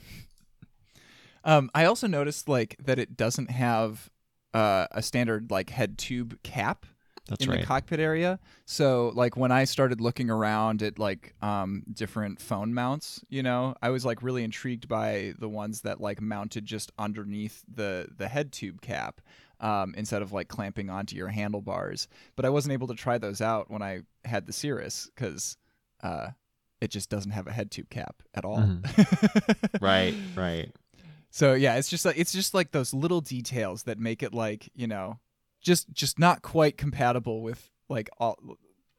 Um, 1.43 1.71
I 1.73 1.85
also 1.85 2.05
noticed 2.07 2.47
like 2.47 2.75
that 2.83 2.99
it 2.99 3.17
doesn't 3.17 3.49
have 3.49 4.09
uh, 4.53 4.87
a 4.91 5.01
standard 5.01 5.49
like 5.49 5.69
head 5.71 5.97
tube 5.97 6.37
cap 6.43 6.85
That's 7.29 7.45
in 7.45 7.51
the 7.51 7.63
cockpit 7.63 7.99
area. 7.99 8.39
So 8.65 9.11
like 9.15 9.37
when 9.37 9.51
I 9.51 9.63
started 9.63 10.01
looking 10.01 10.29
around 10.29 10.81
at 10.81 10.99
like 10.99 11.33
um, 11.41 11.83
different 11.91 12.41
phone 12.41 12.73
mounts, 12.73 13.23
you 13.29 13.43
know, 13.43 13.75
I 13.81 13.89
was 13.89 14.05
like 14.05 14.21
really 14.23 14.43
intrigued 14.43 14.87
by 14.87 15.33
the 15.37 15.49
ones 15.49 15.81
that 15.81 16.01
like 16.01 16.21
mounted 16.21 16.65
just 16.65 16.91
underneath 16.97 17.63
the 17.73 18.07
the 18.17 18.27
head 18.27 18.51
tube 18.51 18.81
cap. 18.81 19.21
Um, 19.61 19.93
instead 19.97 20.21
of 20.21 20.31
like 20.31 20.47
clamping 20.47 20.89
onto 20.89 21.17
your 21.17 21.27
handlebars, 21.27 22.07
but 22.37 22.45
I 22.45 22.49
wasn't 22.49 22.71
able 22.71 22.87
to 22.87 22.93
try 22.93 23.17
those 23.17 23.41
out 23.41 23.69
when 23.69 23.81
I 23.81 24.03
had 24.23 24.45
the 24.45 24.53
Sirrus 24.53 25.09
because 25.13 25.57
uh, 26.01 26.29
it 26.79 26.91
just 26.91 27.09
doesn't 27.09 27.31
have 27.31 27.45
a 27.45 27.51
head 27.51 27.69
tube 27.69 27.89
cap 27.89 28.23
at 28.33 28.45
all. 28.45 28.79
right, 29.81 30.15
right. 30.33 30.71
So 31.31 31.53
yeah, 31.53 31.75
it's 31.75 31.89
just 31.89 32.05
like 32.05 32.17
it's 32.17 32.31
just 32.31 32.53
like 32.53 32.71
those 32.71 32.93
little 32.93 33.21
details 33.21 33.83
that 33.83 33.99
make 33.99 34.23
it 34.23 34.33
like 34.33 34.69
you 34.75 34.87
know, 34.87 35.19
just 35.61 35.91
just 35.91 36.19
not 36.19 36.41
quite 36.41 36.77
compatible 36.77 37.41
with 37.41 37.71
like 37.89 38.09
all 38.17 38.37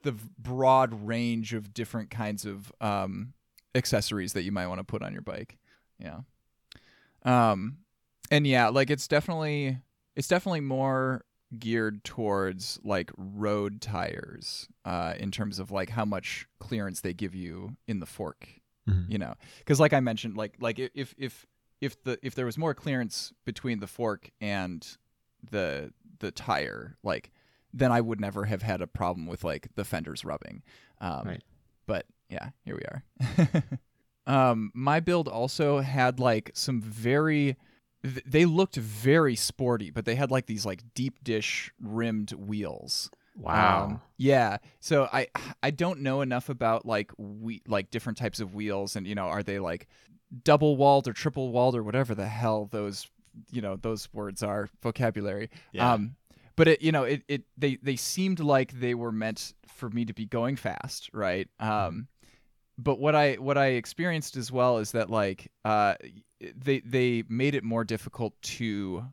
the 0.03 0.15
broad 0.39 1.07
range 1.07 1.53
of 1.53 1.75
different 1.75 2.11
kinds 2.11 2.45
of 2.45 2.73
um, 2.81 3.35
accessories 3.75 4.33
that 4.33 4.43
you 4.43 4.53
might 4.53 4.67
want 4.67 4.79
to 4.79 4.85
put 4.85 5.03
on 5.03 5.13
your 5.13 5.23
bike. 5.23 5.59
Yeah. 5.99 6.21
Um, 7.23 7.79
and 8.31 8.47
yeah, 8.47 8.69
like 8.69 8.91
it's 8.91 9.07
definitely 9.07 9.79
it's 10.17 10.29
definitely 10.29 10.61
more 10.61 11.25
geared 11.59 12.05
towards 12.05 12.79
like 12.85 13.11
road 13.17 13.81
tires 13.81 14.69
uh, 14.85 15.15
in 15.19 15.31
terms 15.31 15.59
of 15.59 15.71
like 15.71 15.91
how 15.91 16.05
much 16.05 16.47
clearance 16.61 17.01
they 17.01 17.13
give 17.13 17.35
you 17.35 17.77
in 17.89 18.01
the 18.01 18.07
fork 18.07 18.61
you 19.09 19.19
know 19.19 19.35
because 19.59 19.79
like 19.79 19.93
i 19.93 20.01
mentioned 20.01 20.37
like 20.37 20.55
like 20.61 20.79
if 20.79 21.15
if 21.17 21.47
if 21.81 22.03
the 22.05 22.19
if 22.23 22.35
there 22.35 22.47
was 22.47 22.59
more 22.59 22.75
clearance 22.75 23.33
between 23.45 23.81
the 23.81 23.87
fork 23.87 24.31
and 24.41 24.97
the 25.51 25.93
the 26.21 26.31
tire 26.31 26.97
like 27.03 27.31
then 27.75 27.93
i 27.93 28.01
would 28.01 28.21
never 28.21 28.45
have 28.45 28.63
had 28.63 28.81
a 28.81 28.87
problem 28.87 29.27
with 29.27 29.45
like 29.45 29.69
the 29.75 29.85
fenders 29.85 30.25
rubbing 30.25 30.63
um 31.01 31.23
Right. 31.27 31.43
but 31.87 32.07
yeah 32.29 32.51
here 32.65 32.77
we 32.77 32.83
are 32.83 33.63
um 34.27 34.71
my 34.75 35.01
build 35.01 35.29
also 35.29 35.81
had 35.81 36.21
like 36.21 36.51
some 36.55 36.81
very 36.81 37.57
th- 38.03 38.25
they 38.27 38.45
looked 38.45 38.77
very 38.77 39.35
sporty 39.37 39.91
but 39.91 40.05
they 40.05 40.15
had 40.15 40.31
like 40.31 40.47
these 40.47 40.65
like 40.67 40.83
deep 40.95 41.23
dish 41.25 41.73
rimmed 41.81 42.33
wheels 42.33 43.11
Wow. 43.37 43.85
um, 43.85 44.01
yeah. 44.19 44.59
So 44.81 45.09
I 45.11 45.29
I 45.63 45.71
don't 45.71 46.01
know 46.01 46.21
enough 46.21 46.51
about 46.51 46.85
like 46.85 47.11
we 47.17 47.63
like 47.67 47.91
different 47.91 48.19
types 48.19 48.39
of 48.41 48.55
wheels 48.55 48.97
and 48.97 49.07
you 49.07 49.15
know 49.15 49.27
are 49.27 49.43
they 49.43 49.59
like 49.59 49.87
double 50.45 50.77
walled 50.77 51.09
or 51.09 51.15
triple 51.15 51.51
walled 51.51 51.75
or 51.75 51.83
whatever 51.83 52.15
the 52.15 52.27
hell 52.27 52.69
those 52.71 53.07
you 53.51 53.61
know 53.63 53.77
those 53.77 54.09
words 54.13 54.43
are 54.43 54.69
vocabulary. 54.83 55.51
Yeah. 55.73 55.93
Um 55.95 56.17
but 56.57 56.69
it 56.69 56.83
you 56.83 56.93
know 56.93 57.05
it, 57.05 57.23
it 57.29 57.43
they 57.57 57.77
they 57.83 57.97
seemed 57.97 58.41
like 58.41 58.79
they 58.81 58.95
were 58.95 59.13
meant 59.13 59.55
for 59.67 59.89
me 59.91 60.05
to 60.05 60.13
be 60.13 60.27
going 60.27 60.57
fast, 60.57 61.11
right? 61.13 61.49
Um 61.59 62.09
but 62.79 62.99
what 62.99 63.15
I 63.15 63.35
what 63.35 63.59
I 63.59 63.67
experienced 63.73 64.37
as 64.37 64.51
well 64.51 64.79
is 64.79 64.93
that 64.93 65.11
like 65.11 65.51
uh 65.65 65.95
they 66.57 66.81
they 66.81 67.25
made 67.29 67.55
it 67.55 67.65
more 67.65 67.85
difficult 67.85 68.41
to 68.43 69.05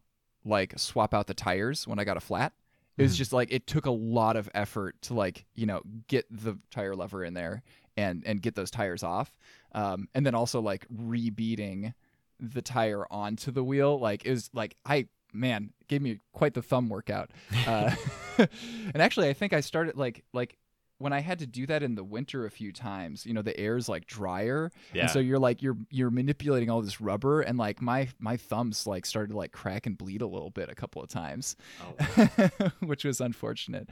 like 0.46 0.74
swap 0.78 1.14
out 1.14 1.28
the 1.28 1.34
tires 1.34 1.88
when 1.88 2.00
I 2.00 2.04
got 2.06 2.18
a 2.18 2.22
flat. 2.22 2.54
It 2.98 3.04
was 3.04 3.14
Mhm. 3.14 3.18
just 3.18 3.34
like 3.34 3.52
it 3.52 3.68
took 3.68 3.86
a 3.86 3.92
lot 3.92 4.36
of 4.38 4.50
effort 4.56 5.00
to 5.04 5.14
like 5.14 5.46
you 5.54 5.66
know 5.66 5.82
get 6.08 6.26
the 6.32 6.58
tire 6.72 6.96
lever 6.96 7.24
in 7.24 7.34
there 7.34 7.62
and 7.98 8.24
and 8.26 8.42
get 8.42 8.56
those 8.56 8.72
tires 8.72 9.04
off, 9.04 9.36
um, 9.74 10.08
and 10.16 10.26
then 10.26 10.34
also 10.36 10.62
like 10.62 10.88
rebeading 10.90 11.94
the 12.39 12.62
tire 12.62 13.06
onto 13.12 13.52
the 13.52 13.63
wheel. 13.63 14.00
Like 14.00 14.26
it 14.26 14.32
was 14.32 14.50
like 14.54 14.76
I 14.86 15.08
man 15.34 15.71
gave 15.88 16.02
me 16.02 16.19
quite 16.34 16.54
the 16.54 16.62
thumb 16.62 16.89
workout. 16.89 17.32
Uh, 17.67 17.93
and 18.38 19.02
actually, 19.02 19.28
I 19.30 19.34
think 19.34 19.52
I 19.52 19.62
started 19.62 19.97
like 19.97 20.23
like 20.34 20.58
when 21.00 21.13
I 21.13 21.19
had 21.19 21.39
to 21.39 21.47
do 21.47 21.65
that 21.67 21.84
in 21.84 21.95
the 21.95 22.04
winter 22.04 22.45
a 22.45 22.52
few 22.52 22.71
times. 22.71 23.26
You 23.26 23.34
know, 23.34 23.41
the 23.41 23.58
air 23.60 23.78
is 23.78 23.89
like 23.89 24.06
drier, 24.08 24.71
yeah. 24.93 25.04
and 25.04 25.12
so 25.12 25.19
you're 25.19 25.39
like 25.39 25.62
you're 25.62 25.78
you're 25.89 26.12
manipulating 26.12 26.69
all 26.69 26.82
this 26.82 27.02
rubber, 27.02 27.41
and 27.41 27.58
like 27.58 27.82
my 27.82 28.10
my 28.19 28.38
thumbs 28.38 28.88
like 28.88 29.06
started 29.06 29.32
to 29.32 29.38
like 29.38 29.52
crack 29.52 29.86
and 29.86 29.97
bleed 29.97 30.21
a 30.21 30.28
little 30.28 30.50
bit 30.50 30.69
a 30.69 30.76
couple 30.76 31.02
of 31.02 31.10
times 31.10 31.56
Oh, 31.82 32.69
which 32.80 33.04
was 33.04 33.21
unfortunate. 33.21 33.89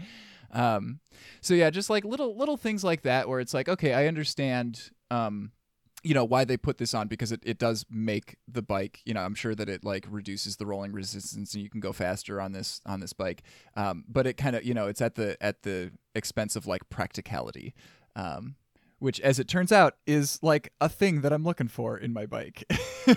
Um, 0.52 1.00
so 1.42 1.54
yeah, 1.54 1.70
just 1.70 1.90
like 1.90 2.06
little 2.06 2.36
little 2.38 2.58
things 2.58 2.84
like 2.84 3.02
that, 3.04 3.28
where 3.28 3.40
it's 3.40 3.54
like, 3.54 3.68
okay, 3.68 3.94
I 3.94 4.08
understand, 4.08 4.92
um, 5.12 5.52
you 6.06 6.14
know, 6.14 6.24
why 6.24 6.46
they 6.46 6.56
put 6.56 6.78
this 6.78 6.94
on 6.94 7.08
because 7.08 7.32
it, 7.32 7.42
it 7.44 7.58
does 7.58 7.84
make 7.90 8.38
the 8.48 8.62
bike. 8.62 9.02
You 9.06 9.16
know, 9.16 9.22
I'm 9.22 9.34
sure 9.34 9.56
that 9.56 9.68
it 9.68 9.84
like 9.84 10.06
reduces 10.08 10.58
the 10.58 10.66
rolling 10.66 10.92
resistance 10.92 11.56
and 11.56 11.64
you 11.64 11.70
can 11.70 11.80
go 11.80 11.92
faster 11.92 12.40
on 12.40 12.52
this 12.52 12.80
on 12.86 13.00
this 13.00 13.12
bike. 13.12 13.42
Um, 13.76 14.06
but 14.08 14.28
it 14.28 14.38
kind 14.38 14.56
of 14.56 14.64
you 14.64 14.76
know 14.76 14.88
it's 14.88 15.02
at 15.02 15.16
the 15.16 15.36
at 15.42 15.64
the 15.64 15.92
expense 16.14 16.56
of 16.56 16.68
like 16.68 16.88
practicality. 16.90 17.74
Um, 18.16 18.56
which, 19.00 19.20
as 19.20 19.40
it 19.40 19.48
turns 19.48 19.72
out, 19.72 19.96
is 20.08 20.40
like 20.42 20.72
a 20.80 20.88
thing 20.88 21.22
that 21.22 21.34
I'm 21.34 21.44
looking 21.44 21.68
for 21.68 21.98
in 21.98 22.14
my 22.14 22.26
bike. 22.26 22.64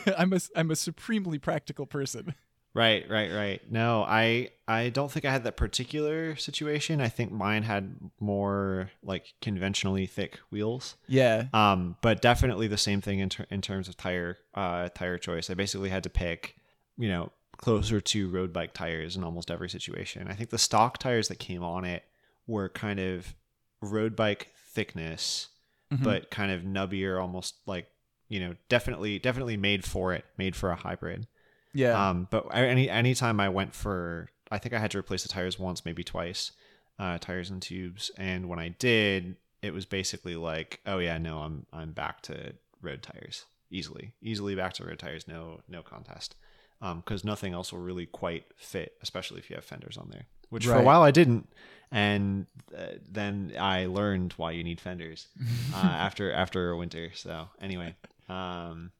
I'm 0.18 0.32
a 0.32 0.40
I'm 0.56 0.70
a 0.70 0.76
supremely 0.76 1.38
practical 1.38 1.86
person. 1.86 2.34
Right, 2.74 3.08
right, 3.10 3.32
right. 3.32 3.72
No, 3.72 4.04
I 4.06 4.50
I 4.68 4.90
don't 4.90 5.10
think 5.10 5.24
I 5.24 5.32
had 5.32 5.44
that 5.44 5.56
particular 5.56 6.36
situation. 6.36 7.00
I 7.00 7.08
think 7.08 7.32
mine 7.32 7.62
had 7.62 7.96
more 8.20 8.90
like 9.02 9.34
conventionally 9.40 10.06
thick 10.06 10.38
wheels. 10.50 10.96
Yeah, 11.08 11.44
Um, 11.52 11.96
but 12.02 12.20
definitely 12.22 12.68
the 12.68 12.76
same 12.78 13.00
thing 13.00 13.18
in 13.20 13.30
ter- 13.30 13.46
in 13.50 13.62
terms 13.62 13.88
of 13.88 13.96
tire 13.96 14.38
uh 14.54 14.90
tire 14.90 15.18
choice. 15.18 15.50
I 15.50 15.54
basically 15.54 15.88
had 15.88 16.02
to 16.04 16.10
pick, 16.10 16.56
you 16.96 17.08
know, 17.08 17.32
closer 17.56 18.00
to 18.00 18.28
road 18.28 18.52
bike 18.52 18.74
tires 18.74 19.16
in 19.16 19.24
almost 19.24 19.50
every 19.50 19.70
situation. 19.70 20.28
I 20.28 20.34
think 20.34 20.50
the 20.50 20.58
stock 20.58 20.98
tires 20.98 21.28
that 21.28 21.38
came 21.40 21.64
on 21.64 21.84
it 21.84 22.04
were 22.46 22.68
kind 22.68 23.00
of 23.00 23.34
road 23.80 24.14
bike 24.14 24.52
thickness, 24.72 25.48
Mhm. 25.92 26.04
but 26.04 26.30
kind 26.30 26.52
of 26.52 26.62
nubbier, 26.62 27.20
almost 27.20 27.56
like 27.66 27.86
you 28.28 28.38
know, 28.40 28.54
definitely 28.68 29.18
definitely 29.18 29.56
made 29.56 29.84
for 29.86 30.12
it, 30.12 30.26
made 30.36 30.54
for 30.54 30.70
a 30.70 30.76
hybrid. 30.76 31.26
Yeah. 31.72 32.08
Um, 32.10 32.28
but 32.30 32.46
I- 32.50 32.66
any 32.66 32.88
anytime 32.90 33.40
I 33.40 33.48
went 33.48 33.74
for, 33.74 34.30
I 34.50 34.58
think 34.58 34.74
I 34.74 34.78
had 34.78 34.90
to 34.92 34.98
replace 34.98 35.22
the 35.22 35.28
tires 35.28 35.58
once, 35.58 35.84
maybe 35.84 36.02
twice, 36.04 36.52
uh, 36.98 37.18
tires 37.18 37.50
and 37.50 37.60
tubes. 37.62 38.10
And 38.18 38.48
when 38.48 38.58
I 38.58 38.68
did, 38.70 39.36
it 39.62 39.72
was 39.72 39.84
basically 39.86 40.36
like, 40.36 40.80
oh 40.86 40.98
yeah, 40.98 41.18
no, 41.18 41.38
I'm 41.38 41.66
I'm 41.72 41.92
back 41.92 42.22
to 42.22 42.54
road 42.82 43.02
tires 43.02 43.44
easily, 43.70 44.12
easily 44.22 44.54
back 44.54 44.72
to 44.74 44.84
road 44.84 44.98
tires, 44.98 45.26
no 45.28 45.60
no 45.68 45.82
contest, 45.82 46.34
because 46.80 47.24
nothing 47.24 47.52
else 47.54 47.72
will 47.72 47.80
really 47.80 48.06
quite 48.06 48.44
fit, 48.56 48.96
especially 49.02 49.38
if 49.38 49.50
you 49.50 49.56
have 49.56 49.64
fenders 49.64 49.96
on 49.96 50.08
there. 50.10 50.26
which 50.50 50.64
for 50.64 50.72
a 50.72 50.84
while 50.84 51.02
I 51.02 51.10
didn't. 51.10 51.48
And 51.90 52.46
uh, 52.76 52.96
then 53.10 53.52
I 53.58 53.86
learned 53.86 54.34
why 54.36 54.50
you 54.52 54.62
need 54.62 54.78
fenders 54.80 55.26
uh, 55.74 55.76
after 55.78 56.30
after 56.32 56.70
a 56.70 56.76
winter. 56.76 57.10
So 57.14 57.48
anyway, 57.60 57.96
um, 58.28 58.92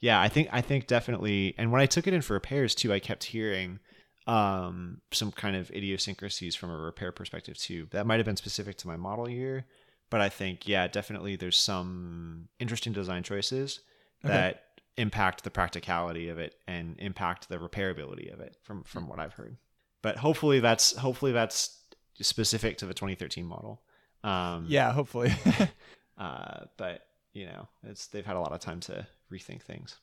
yeah, 0.00 0.20
I 0.20 0.28
think 0.28 0.48
I 0.52 0.60
think 0.60 0.86
definitely. 0.86 1.54
And 1.58 1.72
when 1.72 1.80
I 1.80 1.86
took 1.86 2.06
it 2.06 2.14
in 2.14 2.22
for 2.22 2.34
repairs 2.34 2.74
too, 2.74 2.92
I 2.92 2.98
kept 2.98 3.24
hearing 3.24 3.80
um, 4.26 5.00
some 5.12 5.32
kind 5.32 5.56
of 5.56 5.70
idiosyncrasies 5.70 6.54
from 6.54 6.70
a 6.70 6.76
repair 6.76 7.12
perspective 7.12 7.56
too. 7.56 7.88
That 7.90 8.06
might 8.06 8.16
have 8.16 8.26
been 8.26 8.36
specific 8.36 8.76
to 8.78 8.86
my 8.86 8.96
model 8.96 9.28
year, 9.28 9.66
but 10.10 10.20
I 10.20 10.28
think 10.28 10.68
yeah, 10.68 10.86
definitely 10.86 11.36
there's 11.36 11.56
some 11.58 12.48
interesting 12.58 12.92
design 12.92 13.22
choices 13.22 13.80
Okay. 14.24 14.34
that 14.34 14.64
impact 14.96 15.44
the 15.44 15.50
practicality 15.50 16.28
of 16.28 16.38
it 16.38 16.56
and 16.66 16.96
impact 16.98 17.48
the 17.48 17.56
repairability 17.56 18.32
of 18.32 18.40
it 18.40 18.56
from 18.62 18.82
from 18.84 19.08
what 19.08 19.18
I've 19.18 19.34
heard. 19.34 19.56
But 20.02 20.16
hopefully 20.16 20.60
that's 20.60 20.94
hopefully 20.96 21.32
that's 21.32 21.80
specific 22.20 22.78
to 22.78 22.86
the 22.86 22.94
2013 22.94 23.46
model. 23.46 23.82
Um, 24.24 24.66
yeah, 24.68 24.92
hopefully. 24.92 25.32
uh, 26.18 26.64
but 26.76 27.06
you 27.32 27.46
know, 27.46 27.68
it's 27.84 28.08
they've 28.08 28.26
had 28.26 28.36
a 28.36 28.40
lot 28.40 28.52
of 28.52 28.60
time 28.60 28.80
to 28.80 29.06
rethink 29.32 29.62
things. 29.62 29.96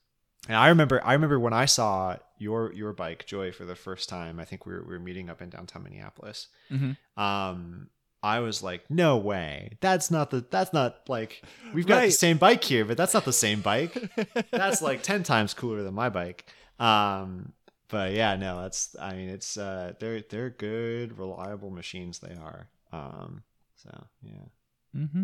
And 0.48 0.56
I 0.58 0.68
remember, 0.68 1.04
I 1.04 1.14
remember 1.14 1.40
when 1.40 1.54
I 1.54 1.66
saw 1.66 2.18
your 2.38 2.72
your 2.74 2.94
bike 2.94 3.26
Joy 3.26 3.52
for 3.52 3.66
the 3.66 3.76
first 3.76 4.10
time. 4.10 4.40
I 4.40 4.46
think 4.46 4.66
we 4.66 4.74
were, 4.74 4.84
we 4.84 4.94
were 4.94 5.00
meeting 5.00 5.30
up 5.30 5.42
in 5.42 5.50
downtown 5.50 5.84
Minneapolis. 5.84 6.48
hmm 6.70 6.92
Um, 7.18 7.90
I 8.22 8.40
was 8.40 8.64
like, 8.64 8.90
no 8.90 9.18
way, 9.18 9.78
that's 9.82 10.10
not 10.10 10.32
the 10.32 10.44
that's 10.50 10.74
not 10.74 11.08
like 11.08 11.44
we've 11.74 11.86
got 11.88 12.02
the 12.02 12.12
same 12.12 12.38
bike 12.38 12.64
here, 12.64 12.84
but 12.86 12.98
that's 12.98 13.14
not 13.14 13.26
the 13.26 13.34
same 13.34 13.62
bike. 13.62 13.96
that's 14.52 14.82
like 14.82 15.04
ten 15.04 15.24
times 15.24 15.54
cooler 15.54 15.84
than 15.84 15.94
my 15.94 16.10
bike. 16.10 16.46
Um, 16.80 17.54
but 17.88 18.14
yeah, 18.14 18.36
no, 18.36 18.62
that's 18.62 18.96
I 19.00 19.14
mean, 19.14 19.30
it's 19.30 19.58
uh, 19.58 19.94
they're 20.00 20.22
they're 20.22 20.50
good, 20.50 21.18
reliable 21.20 21.70
machines. 21.70 22.20
They 22.20 22.34
are. 22.36 22.68
Um, 22.92 23.44
so 23.76 24.08
yeah. 24.24 24.46
hmm 24.94 25.24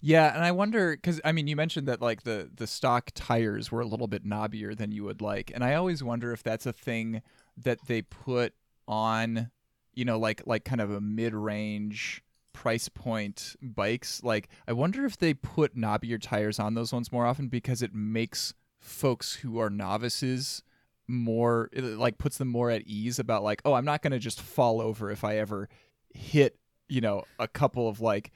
Yeah, 0.00 0.34
and 0.34 0.44
I 0.44 0.52
wonder 0.52 0.96
because 0.96 1.20
I 1.24 1.32
mean, 1.32 1.46
you 1.46 1.56
mentioned 1.56 1.88
that 1.88 2.00
like 2.00 2.22
the 2.22 2.50
the 2.52 2.66
stock 2.66 3.10
tires 3.14 3.70
were 3.70 3.80
a 3.80 3.86
little 3.86 4.08
bit 4.08 4.24
knobbier 4.24 4.76
than 4.76 4.92
you 4.92 5.04
would 5.04 5.20
like, 5.20 5.50
and 5.54 5.62
I 5.62 5.74
always 5.74 6.02
wonder 6.02 6.32
if 6.32 6.42
that's 6.42 6.66
a 6.66 6.72
thing 6.72 7.22
that 7.56 7.78
they 7.86 8.02
put 8.02 8.54
on, 8.88 9.50
you 9.94 10.04
know, 10.04 10.18
like 10.18 10.42
like 10.46 10.64
kind 10.64 10.80
of 10.80 10.90
a 10.90 11.00
mid 11.00 11.34
range 11.34 12.22
price 12.52 12.88
point 12.88 13.56
bikes. 13.62 14.22
Like, 14.22 14.48
I 14.66 14.72
wonder 14.72 15.04
if 15.04 15.18
they 15.18 15.34
put 15.34 15.76
knobbier 15.76 16.20
tires 16.20 16.58
on 16.58 16.74
those 16.74 16.92
ones 16.92 17.12
more 17.12 17.26
often 17.26 17.48
because 17.48 17.82
it 17.82 17.94
makes 17.94 18.54
folks 18.80 19.34
who 19.34 19.58
are 19.58 19.70
novices 19.70 20.62
more 21.06 21.68
it 21.72 21.82
like 21.82 22.18
puts 22.18 22.38
them 22.38 22.48
more 22.48 22.70
at 22.70 22.82
ease 22.86 23.18
about 23.18 23.42
like 23.42 23.60
oh 23.64 23.74
i'm 23.74 23.84
not 23.84 24.00
going 24.00 24.12
to 24.12 24.18
just 24.18 24.40
fall 24.40 24.80
over 24.80 25.10
if 25.10 25.24
i 25.24 25.36
ever 25.38 25.68
hit 26.14 26.56
you 26.88 27.00
know 27.00 27.24
a 27.40 27.48
couple 27.48 27.88
of 27.88 28.00
like 28.00 28.30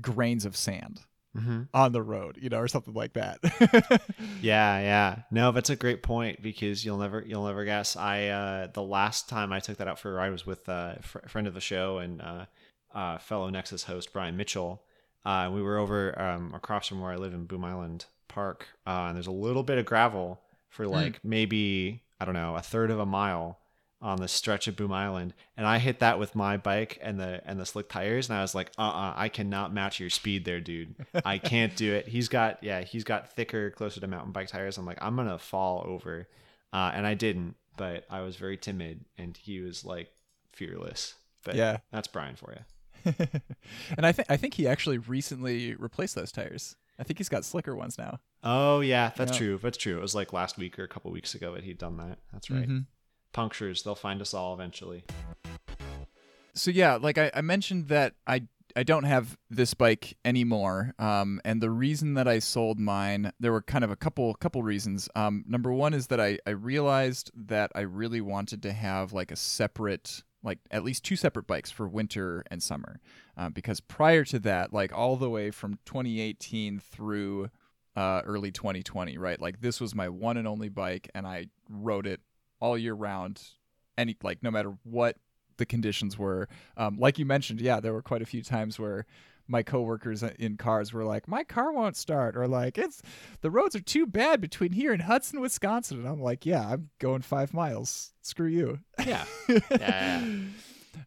grains 0.00 0.44
of 0.44 0.56
sand 0.56 1.00
Mm-hmm. 1.36 1.62
on 1.72 1.92
the 1.92 2.02
road, 2.02 2.38
you 2.42 2.48
know, 2.48 2.58
or 2.58 2.66
something 2.66 2.92
like 2.92 3.12
that. 3.12 3.38
Yeah, 4.42 4.80
yeah. 4.80 5.16
No, 5.30 5.52
that's 5.52 5.70
a 5.70 5.76
great 5.76 6.02
point 6.02 6.42
because 6.42 6.84
you'll 6.84 6.98
never 6.98 7.22
you'll 7.24 7.46
never 7.46 7.64
guess. 7.64 7.94
I 7.94 8.26
uh 8.26 8.66
the 8.72 8.82
last 8.82 9.28
time 9.28 9.52
I 9.52 9.60
took 9.60 9.76
that 9.76 9.86
out 9.86 10.00
for 10.00 10.10
a 10.10 10.14
ride 10.14 10.32
was 10.32 10.44
with 10.44 10.68
uh, 10.68 10.94
a 10.98 11.02
fr- 11.02 11.28
friend 11.28 11.46
of 11.46 11.54
the 11.54 11.60
show 11.60 11.98
and 11.98 12.20
uh, 12.20 12.46
uh 12.92 13.18
fellow 13.18 13.48
Nexus 13.48 13.84
host 13.84 14.12
Brian 14.12 14.36
Mitchell. 14.36 14.82
Uh 15.24 15.48
we 15.54 15.62
were 15.62 15.78
over 15.78 16.20
um 16.20 16.52
across 16.52 16.88
from 16.88 17.00
where 17.00 17.12
I 17.12 17.16
live 17.16 17.32
in 17.32 17.44
Boom 17.44 17.64
Island 17.64 18.06
Park. 18.26 18.66
Uh 18.84 19.06
and 19.06 19.14
there's 19.16 19.28
a 19.28 19.30
little 19.30 19.62
bit 19.62 19.78
of 19.78 19.84
gravel 19.84 20.40
for 20.68 20.88
like 20.88 21.20
maybe 21.22 22.02
I 22.18 22.24
don't 22.24 22.34
know, 22.34 22.56
a 22.56 22.60
third 22.60 22.90
of 22.90 22.98
a 22.98 23.06
mile 23.06 23.59
on 24.02 24.18
the 24.18 24.28
stretch 24.28 24.66
of 24.66 24.76
Boom 24.76 24.92
Island, 24.92 25.34
and 25.56 25.66
I 25.66 25.78
hit 25.78 25.98
that 26.00 26.18
with 26.18 26.34
my 26.34 26.56
bike 26.56 26.98
and 27.02 27.20
the 27.20 27.42
and 27.44 27.60
the 27.60 27.66
slick 27.66 27.88
tires, 27.88 28.28
and 28.30 28.38
I 28.38 28.42
was 28.42 28.54
like, 28.54 28.70
uh, 28.78 28.82
uh 28.82 29.14
I 29.16 29.28
cannot 29.28 29.72
match 29.74 30.00
your 30.00 30.10
speed 30.10 30.44
there, 30.44 30.60
dude. 30.60 30.94
I 31.24 31.38
can't 31.38 31.76
do 31.76 31.92
it. 31.94 32.08
He's 32.08 32.28
got 32.28 32.62
yeah, 32.62 32.80
he's 32.82 33.04
got 33.04 33.32
thicker, 33.32 33.70
closer 33.70 34.00
to 34.00 34.06
mountain 34.06 34.32
bike 34.32 34.48
tires. 34.48 34.78
I'm 34.78 34.86
like, 34.86 34.98
I'm 35.02 35.16
gonna 35.16 35.38
fall 35.38 35.84
over, 35.86 36.28
uh, 36.72 36.92
and 36.94 37.06
I 37.06 37.14
didn't, 37.14 37.56
but 37.76 38.04
I 38.08 38.22
was 38.22 38.36
very 38.36 38.56
timid, 38.56 39.04
and 39.18 39.36
he 39.36 39.60
was 39.60 39.84
like 39.84 40.08
fearless. 40.52 41.14
But 41.44 41.54
Yeah. 41.56 41.78
that's 41.90 42.08
Brian 42.08 42.36
for 42.36 42.52
you. 42.52 43.12
and 43.96 44.04
I 44.06 44.12
think 44.12 44.30
I 44.30 44.36
think 44.36 44.54
he 44.54 44.66
actually 44.68 44.98
recently 44.98 45.74
replaced 45.74 46.14
those 46.14 46.32
tires. 46.32 46.76
I 46.98 47.02
think 47.02 47.18
he's 47.18 47.30
got 47.30 47.44
slicker 47.46 47.74
ones 47.74 47.96
now. 47.98 48.20
Oh 48.44 48.80
yeah, 48.80 49.12
that's 49.16 49.32
Yeah. 49.32 49.38
true. 49.38 49.58
That's 49.62 49.78
true. 49.78 49.96
It 49.98 50.02
was 50.02 50.14
like 50.14 50.32
last 50.34 50.58
week 50.58 50.78
or 50.78 50.84
a 50.84 50.88
couple 50.88 51.10
weeks 51.10 51.34
ago 51.34 51.54
that 51.54 51.64
he'd 51.64 51.78
done 51.78 51.96
that. 51.96 52.18
That's 52.32 52.50
right. 52.50 52.68
Mhm. 52.68 52.86
Punctures, 53.32 53.82
they'll 53.82 53.94
find 53.94 54.20
us 54.20 54.34
all 54.34 54.54
eventually. 54.54 55.04
so 56.54 56.70
yeah, 56.70 56.96
like 56.96 57.18
I, 57.18 57.30
I 57.34 57.40
mentioned 57.40 57.88
that 57.88 58.14
I 58.26 58.42
I 58.76 58.84
don't 58.84 59.04
have 59.04 59.36
this 59.48 59.74
bike 59.74 60.16
anymore. 60.24 60.94
Um, 60.98 61.40
and 61.44 61.60
the 61.60 61.70
reason 61.70 62.14
that 62.14 62.28
I 62.28 62.38
sold 62.38 62.78
mine, 62.78 63.32
there 63.40 63.50
were 63.50 63.62
kind 63.62 63.82
of 63.84 63.90
a 63.90 63.96
couple 63.96 64.32
couple 64.34 64.62
reasons. 64.62 65.08
Um, 65.14 65.44
number 65.46 65.72
one 65.72 65.94
is 65.94 66.08
that 66.08 66.20
I 66.20 66.38
I 66.46 66.50
realized 66.50 67.30
that 67.34 67.72
I 67.74 67.80
really 67.80 68.20
wanted 68.20 68.62
to 68.62 68.72
have 68.72 69.12
like 69.12 69.30
a 69.32 69.36
separate 69.36 70.22
like 70.42 70.58
at 70.70 70.84
least 70.84 71.04
two 71.04 71.16
separate 71.16 71.46
bikes 71.46 71.70
for 71.70 71.86
winter 71.86 72.44
and 72.50 72.62
summer 72.62 73.00
uh, 73.36 73.48
because 73.48 73.80
prior 73.80 74.24
to 74.24 74.38
that 74.38 74.72
like 74.72 74.92
all 74.92 75.16
the 75.16 75.30
way 75.30 75.50
from 75.50 75.78
2018 75.84 76.78
through 76.78 77.50
uh, 77.96 78.22
early 78.24 78.50
2020 78.50 79.18
right 79.18 79.40
like 79.40 79.60
this 79.60 79.80
was 79.80 79.94
my 79.94 80.08
one 80.08 80.36
and 80.36 80.48
only 80.48 80.68
bike 80.68 81.10
and 81.14 81.26
i 81.26 81.46
rode 81.68 82.06
it 82.06 82.20
all 82.60 82.76
year 82.78 82.94
round 82.94 83.42
any 83.98 84.16
like 84.22 84.42
no 84.42 84.50
matter 84.50 84.72
what 84.84 85.16
the 85.56 85.66
conditions 85.66 86.16
were 86.18 86.48
um, 86.76 86.98
like 86.98 87.18
you 87.18 87.24
mentioned 87.26 87.60
yeah 87.60 87.80
there 87.80 87.92
were 87.92 88.02
quite 88.02 88.22
a 88.22 88.26
few 88.26 88.42
times 88.42 88.78
where 88.78 89.04
my 89.46 89.62
coworkers 89.62 90.22
in 90.22 90.56
cars 90.56 90.92
were 90.92 91.04
like 91.04 91.26
my 91.26 91.42
car 91.44 91.72
won't 91.72 91.96
start 91.96 92.36
or 92.36 92.46
like 92.46 92.78
it's 92.78 93.02
the 93.40 93.50
roads 93.50 93.74
are 93.74 93.80
too 93.80 94.06
bad 94.06 94.40
between 94.40 94.72
here 94.72 94.92
and 94.92 95.02
hudson 95.02 95.40
wisconsin 95.40 95.98
and 95.98 96.08
i'm 96.08 96.22
like 96.22 96.46
yeah 96.46 96.66
i'm 96.68 96.88
going 97.00 97.20
five 97.20 97.52
miles 97.52 98.12
screw 98.22 98.46
you 98.46 98.78
Yeah. 99.06 99.24
yeah, 99.48 99.58
yeah. 99.70 100.20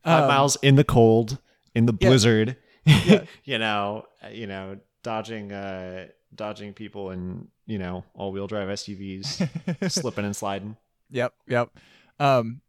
Five 0.03 0.23
Um, 0.23 0.27
miles 0.27 0.57
in 0.61 0.75
the 0.75 0.83
cold, 0.83 1.39
in 1.75 1.85
the 1.85 1.93
blizzard. 1.93 2.55
Yeah. 2.85 3.23
you 3.43 3.57
know, 3.59 4.05
uh, 4.23 4.29
you 4.29 4.47
know, 4.47 4.77
dodging, 5.03 5.51
uh, 5.51 6.07
dodging 6.33 6.73
people 6.73 7.11
in 7.11 7.47
you 7.65 7.79
know 7.79 8.03
all-wheel 8.13 8.47
drive 8.47 8.67
SUVs, 8.69 9.91
slipping 9.91 10.23
and 10.25 10.35
sliding. 10.35 10.77
Yep, 11.13 11.33
yep. 11.47 11.69
Um, 12.19 12.61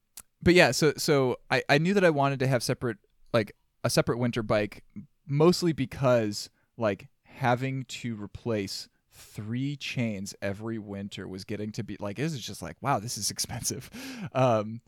but 0.43 0.55
yeah, 0.55 0.71
so 0.71 0.93
so 0.97 1.39
I 1.51 1.63
I 1.69 1.79
knew 1.79 1.95
that 1.95 2.05
I 2.05 2.11
wanted 2.11 2.39
to 2.41 2.47
have 2.47 2.63
separate 2.63 2.99
like 3.33 3.57
a 3.83 3.91
separate 3.91 4.19
winter 4.19 4.43
bike, 4.43 4.85
mostly 5.27 5.73
because 5.73 6.51
like 6.77 7.09
having 7.25 7.85
to 7.85 8.15
replace 8.23 8.89
three 9.11 9.77
chains 9.77 10.35
every 10.43 10.79
winter 10.79 11.27
was 11.27 11.45
getting 11.45 11.71
to 11.71 11.85
be 11.85 11.97
like 12.01 12.19
it 12.19 12.25
was 12.25 12.39
just 12.39 12.61
like 12.61 12.77
wow 12.81 12.99
this 12.99 13.17
is 13.17 13.31
expensive 13.31 13.89
um 14.35 14.81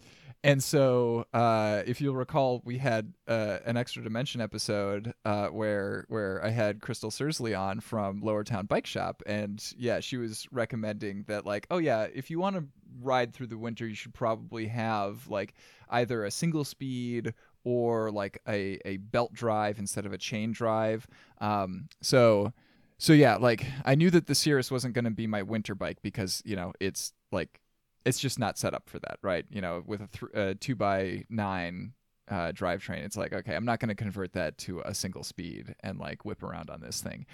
and 0.43 0.63
so 0.63 1.25
uh 1.33 1.83
if 1.87 2.01
you'll 2.01 2.15
recall 2.15 2.61
we 2.65 2.77
had 2.77 3.15
uh, 3.29 3.59
an 3.67 3.77
extra 3.77 4.03
dimension 4.03 4.41
episode 4.41 5.15
uh 5.25 5.47
where 5.47 6.07
where 6.09 6.45
i 6.45 6.51
had 6.51 6.81
crystal 6.81 7.11
sursley 7.11 7.57
on 7.57 7.79
from 7.79 8.21
lower 8.21 8.43
town 8.43 8.67
bike 8.67 8.87
shop 8.87 9.23
and 9.27 9.73
yeah 9.79 10.01
she 10.01 10.17
was 10.17 10.49
recommending 10.51 11.25
that 11.29 11.47
like 11.47 11.65
oh 11.71 11.79
yeah 11.79 12.09
if 12.13 12.29
you 12.29 12.41
want 12.41 12.57
to 12.57 12.65
ride 13.01 13.33
through 13.33 13.47
the 13.47 13.59
winter 13.59 13.87
you 13.87 13.95
should 13.95 14.15
probably 14.15 14.67
have 14.67 15.27
like 15.29 15.55
either 15.91 16.25
a 16.25 16.31
single 16.31 16.65
speed 16.65 17.35
or 17.65 18.11
like 18.11 18.41
a, 18.49 18.79
a 18.85 18.97
belt 18.99 19.33
drive 19.33 19.79
instead 19.79 20.07
of 20.07 20.13
a 20.13 20.19
chain 20.19 20.53
drive 20.53 21.07
um 21.41 21.89
so 22.01 22.53
so 22.99 23.13
yeah, 23.13 23.37
like 23.37 23.67
I 23.85 23.95
knew 23.95 24.11
that 24.11 24.27
the 24.27 24.33
Sirrus 24.33 24.71
wasn't 24.71 24.95
going 24.95 25.05
to 25.05 25.11
be 25.11 25.27
my 25.27 25.43
winter 25.43 25.75
bike 25.75 25.99
because 26.03 26.43
you 26.45 26.57
know 26.57 26.73
it's 26.81 27.13
like 27.31 27.61
it's 28.05 28.19
just 28.19 28.39
not 28.39 28.59
set 28.59 28.75
up 28.75 28.89
for 28.89 28.99
that, 29.01 29.19
right? 29.23 29.45
You 29.51 29.61
know, 29.61 29.83
with 29.85 30.01
a 30.01 30.09
th- 30.09 30.33
uh, 30.35 30.55
two 30.61 30.77
by 30.77 31.25
nine 31.29 31.93
uh, 32.29 32.53
drivetrain, 32.53 33.05
it's 33.05 33.17
like 33.17 33.33
okay, 33.33 33.55
I'm 33.55 33.67
not 33.67 33.81
going 33.81 33.89
to 33.91 33.95
convert 33.95 34.33
that 34.33 34.57
to 34.59 34.81
a 34.81 34.95
single 34.95 35.25
speed 35.25 35.75
and 35.81 35.99
like 35.99 36.25
whip 36.25 36.43
around 36.43 36.71
on 36.71 36.81
this 36.81 37.01
thing. 37.03 37.27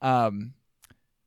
Um, 0.00 0.54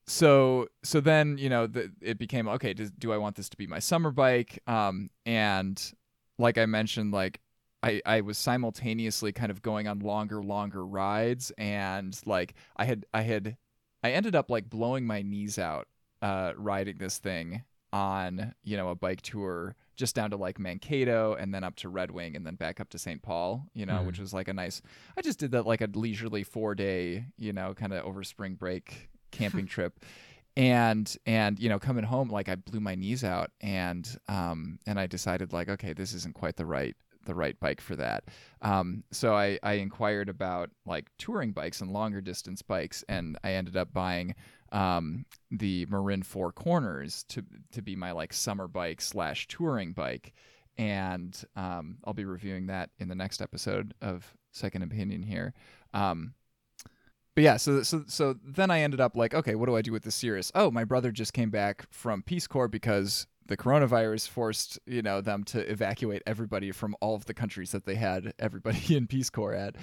so 0.08 0.68
so 0.84 1.00
then 1.00 1.38
you 1.38 1.50
know 1.50 1.68
the, 1.68 1.92
it 2.02 2.18
became 2.18 2.48
okay. 2.48 2.74
Do, 2.74 2.90
do 2.90 3.12
I 3.14 3.18
want 3.18 3.36
this 3.36 3.50
to 3.50 3.58
be 3.58 3.68
my 3.68 3.80
summer 3.80 4.12
bike? 4.12 4.60
Um, 4.68 5.10
and 5.26 5.82
like 6.38 6.58
I 6.58 6.66
mentioned, 6.66 7.12
like 7.14 7.40
I, 7.84 8.02
I 8.06 8.22
was 8.22 8.38
simultaneously 8.38 9.32
kind 9.32 9.52
of 9.52 9.62
going 9.62 9.88
on 9.88 10.00
longer, 10.00 10.44
longer 10.44 10.86
rides, 10.86 11.52
and 11.58 12.20
like 12.26 12.54
I 12.78 12.86
had, 12.86 13.06
I 13.14 13.22
had, 13.22 13.58
I 14.04 14.12
ended 14.12 14.36
up 14.36 14.50
like 14.52 14.70
blowing 14.70 15.06
my 15.06 15.22
knees 15.22 15.58
out 15.58 15.88
uh, 16.22 16.54
riding 16.58 16.98
this 16.98 17.18
thing 17.18 17.64
on 17.94 18.54
you 18.64 18.78
know 18.78 18.90
a 18.90 18.96
bike 18.96 19.22
tour 19.22 19.76
just 19.98 20.16
down 20.16 20.30
to 20.32 20.38
like 20.38 20.58
Mankato 20.58 21.36
and 21.36 21.54
then 21.54 21.64
up 21.64 21.76
to 21.76 21.90
Red 21.90 22.10
Wing 22.12 22.36
and 22.36 22.46
then 22.46 22.56
back 22.56 22.80
up 22.80 22.90
to 22.90 22.98
St. 22.98 23.22
Paul, 23.22 23.68
you 23.74 23.86
know, 23.86 24.00
Mhm. 24.00 24.06
which 24.08 24.20
was 24.20 24.34
like 24.34 24.48
a 24.48 24.54
nice. 24.54 24.82
I 25.18 25.22
just 25.22 25.38
did 25.38 25.52
that 25.52 25.68
like 25.68 25.82
a 25.82 25.90
leisurely 25.94 26.44
four 26.44 26.74
day, 26.74 27.26
you 27.38 27.54
know, 27.54 27.74
kind 27.76 27.94
of 27.94 28.04
over 28.06 28.24
spring 28.24 28.56
break 28.56 29.10
camping 29.32 29.65
trip 29.65 30.00
and 30.58 31.15
and 31.26 31.60
you 31.60 31.70
know 31.70 31.80
coming 31.80 32.04
home 32.04 32.30
like 32.30 32.50
i 32.50 32.56
blew 32.56 32.80
my 32.80 32.94
knees 32.94 33.24
out 33.24 33.52
and 33.62 34.17
um 34.28 34.78
and 34.86 35.00
i 35.00 35.08
decided 35.08 35.54
like 35.54 35.70
okay 35.70 35.94
this 35.94 36.13
isn't 36.13 36.36
quite 36.36 36.58
the 36.58 36.65
right 36.65 36.96
the 37.26 37.36
right 37.36 37.60
bike 37.60 37.82
for 37.82 37.96
that. 37.96 38.26
Um, 38.62 39.04
so 39.12 39.36
I, 39.36 39.60
I 39.63 39.74
inquired 39.74 40.30
about 40.30 40.70
like 40.86 41.10
touring 41.17 41.52
bikes 41.52 41.82
and 41.82 41.91
longer 41.91 42.22
distance 42.22 42.62
bikes, 42.62 43.04
and 43.08 43.38
I 43.44 43.54
ended 43.54 43.78
up 43.78 43.94
buying 43.94 44.36
um, 44.72 45.26
the 45.50 45.86
Marin 45.88 46.24
Four 46.24 46.52
Corners 46.52 47.24
to 47.30 47.44
to 47.72 47.82
be 47.82 47.96
my 47.96 48.12
like 48.12 48.34
summer 48.34 48.67
bike 48.67 49.02
slash 49.02 49.48
touring 49.48 49.94
bike, 49.94 50.34
and 50.78 51.41
um, 51.56 51.98
I'll 52.06 52.13
be 52.13 52.26
reviewing 52.26 52.67
that 52.67 52.89
in 53.00 53.08
the 53.08 53.15
next 53.15 53.41
episode 53.41 53.94
of 54.02 54.36
Second 54.52 54.84
Opinion 54.84 55.24
here. 55.24 55.54
Um, 55.94 56.34
but 57.36 57.44
yeah, 57.44 57.58
so 57.58 57.84
so 57.84 58.04
so 58.08 58.36
then 58.44 58.70
I 58.72 58.82
ended 58.82 59.00
up 59.02 59.15
like, 59.15 59.34
okay, 59.34 59.56
what 59.56 59.67
do 59.67 59.76
I 59.76 59.82
do 59.82 59.91
with 59.91 60.04
the 60.04 60.12
Sirrus? 60.12 60.52
Oh, 60.56 60.72
my 60.72 60.84
brother 60.84 61.12
just 61.12 61.34
came 61.34 61.50
back 61.50 61.86
from 61.91 62.22
Peace 62.24 62.48
Corps 62.48 62.67
because 62.67 63.28
the 63.48 63.58
coronavirus 63.58 64.30
forced 64.30 64.80
you 64.86 65.02
know 65.02 65.20
them 65.20 65.44
to 65.44 65.60
evacuate 65.70 66.22
everybody 66.26 66.72
from 66.72 66.96
all 67.02 67.15
of 67.15 67.26
the 67.26 67.34
countries 67.34 67.72
that 67.72 67.86
they 67.86 67.96
had 67.96 68.34
everybody 68.39 68.96
in 68.96 69.08
Peace 69.08 69.30
Corps 69.30 69.54
at, 69.54 69.76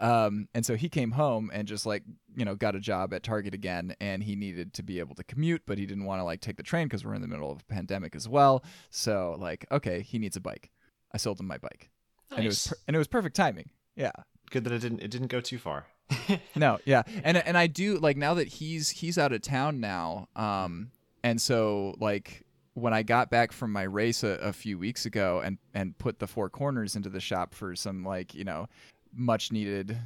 um, 0.00 0.48
and 0.54 0.66
so 0.66 0.76
he 0.76 0.88
came 0.88 1.12
home 1.12 1.50
and 1.54 1.66
just 1.68 1.86
like 1.86 2.02
you 2.36 2.44
know 2.44 2.54
got 2.54 2.74
a 2.74 2.80
job 2.80 3.14
at 3.14 3.22
Target 3.22 3.54
again, 3.54 3.94
and 4.00 4.22
he 4.22 4.36
needed 4.36 4.72
to 4.74 4.82
be 4.82 4.98
able 4.98 5.14
to 5.14 5.24
commute, 5.24 5.62
but 5.66 5.78
he 5.78 5.86
didn't 5.86 6.04
want 6.04 6.20
to 6.20 6.24
like 6.24 6.40
take 6.40 6.56
the 6.56 6.62
train 6.62 6.86
because 6.86 7.04
we're 7.04 7.14
in 7.14 7.22
the 7.22 7.28
middle 7.28 7.50
of 7.50 7.60
a 7.60 7.72
pandemic 7.72 8.14
as 8.16 8.28
well. 8.28 8.64
So 8.90 9.36
like, 9.38 9.66
okay, 9.70 10.02
he 10.02 10.18
needs 10.18 10.36
a 10.36 10.40
bike. 10.40 10.70
I 11.12 11.16
sold 11.16 11.38
him 11.38 11.46
my 11.46 11.58
bike, 11.58 11.90
Nice. 12.30 12.36
and 12.38 12.44
it 12.44 12.48
was 12.48 12.66
per- 12.66 12.76
and 12.88 12.94
it 12.96 12.98
was 12.98 13.08
perfect 13.08 13.36
timing. 13.36 13.70
Yeah. 13.96 14.10
Good 14.50 14.64
that 14.64 14.72
it 14.72 14.80
didn't 14.80 15.00
it 15.00 15.10
didn't 15.10 15.28
go 15.28 15.40
too 15.40 15.58
far. 15.58 15.86
no, 16.54 16.78
yeah, 16.84 17.02
and 17.22 17.36
and 17.36 17.56
I 17.56 17.66
do 17.66 17.98
like 17.98 18.16
now 18.16 18.34
that 18.34 18.48
he's 18.48 18.90
he's 18.90 19.18
out 19.18 19.32
of 19.32 19.42
town 19.42 19.80
now, 19.80 20.28
um, 20.36 20.90
and 21.22 21.40
so 21.40 21.94
like 21.98 22.44
when 22.74 22.92
I 22.92 23.02
got 23.02 23.30
back 23.30 23.52
from 23.52 23.72
my 23.72 23.84
race 23.84 24.22
a, 24.22 24.30
a 24.42 24.52
few 24.52 24.78
weeks 24.78 25.06
ago 25.06 25.40
and 25.44 25.58
and 25.72 25.96
put 25.96 26.18
the 26.18 26.26
four 26.26 26.50
corners 26.50 26.96
into 26.96 27.08
the 27.08 27.20
shop 27.20 27.54
for 27.54 27.74
some 27.74 28.04
like 28.04 28.34
you 28.34 28.44
know 28.44 28.68
much 29.14 29.52
needed 29.52 29.96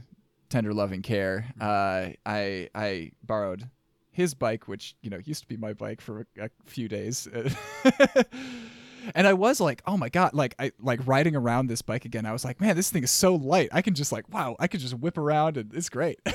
tender 0.48 0.72
loving 0.72 1.02
care, 1.02 1.46
uh, 1.60 2.10
I 2.24 2.68
I 2.74 3.12
borrowed 3.22 3.68
his 4.12 4.34
bike, 4.34 4.68
which 4.68 4.94
you 5.02 5.10
know 5.10 5.18
used 5.24 5.42
to 5.42 5.48
be 5.48 5.56
my 5.56 5.72
bike 5.72 6.00
for 6.00 6.26
a, 6.38 6.46
a 6.46 6.50
few 6.66 6.88
days. 6.88 7.28
And 9.14 9.26
I 9.26 9.34
was 9.34 9.60
like, 9.60 9.82
oh 9.86 9.96
my 9.96 10.08
god, 10.08 10.34
like 10.34 10.54
I 10.58 10.72
like 10.80 11.06
riding 11.06 11.34
around 11.36 11.66
this 11.68 11.82
bike 11.82 12.04
again. 12.04 12.26
I 12.26 12.32
was 12.32 12.44
like, 12.44 12.60
man, 12.60 12.76
this 12.76 12.90
thing 12.90 13.02
is 13.04 13.10
so 13.10 13.34
light. 13.34 13.68
I 13.72 13.82
can 13.82 13.94
just 13.94 14.12
like, 14.12 14.28
wow, 14.32 14.56
I 14.58 14.66
can 14.66 14.80
just 14.80 14.94
whip 14.94 15.18
around 15.18 15.56
and 15.56 15.72
it's 15.74 15.88
great. 15.88 16.20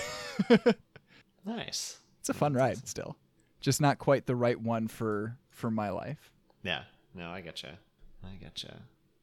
Nice. 1.46 2.00
it's 2.20 2.30
a 2.30 2.34
fun 2.34 2.54
ride 2.54 2.88
still. 2.88 3.18
Just 3.60 3.82
not 3.82 4.00
quite 4.00 4.26
the 4.26 4.36
right 4.36 4.60
one 4.60 4.88
for 4.88 5.38
for 5.50 5.70
my 5.70 5.90
life. 5.90 6.32
Yeah. 6.64 6.84
No, 7.14 7.32
I 7.32 7.42
getcha. 7.42 7.74
I 8.24 8.30
getcha. 8.44 8.74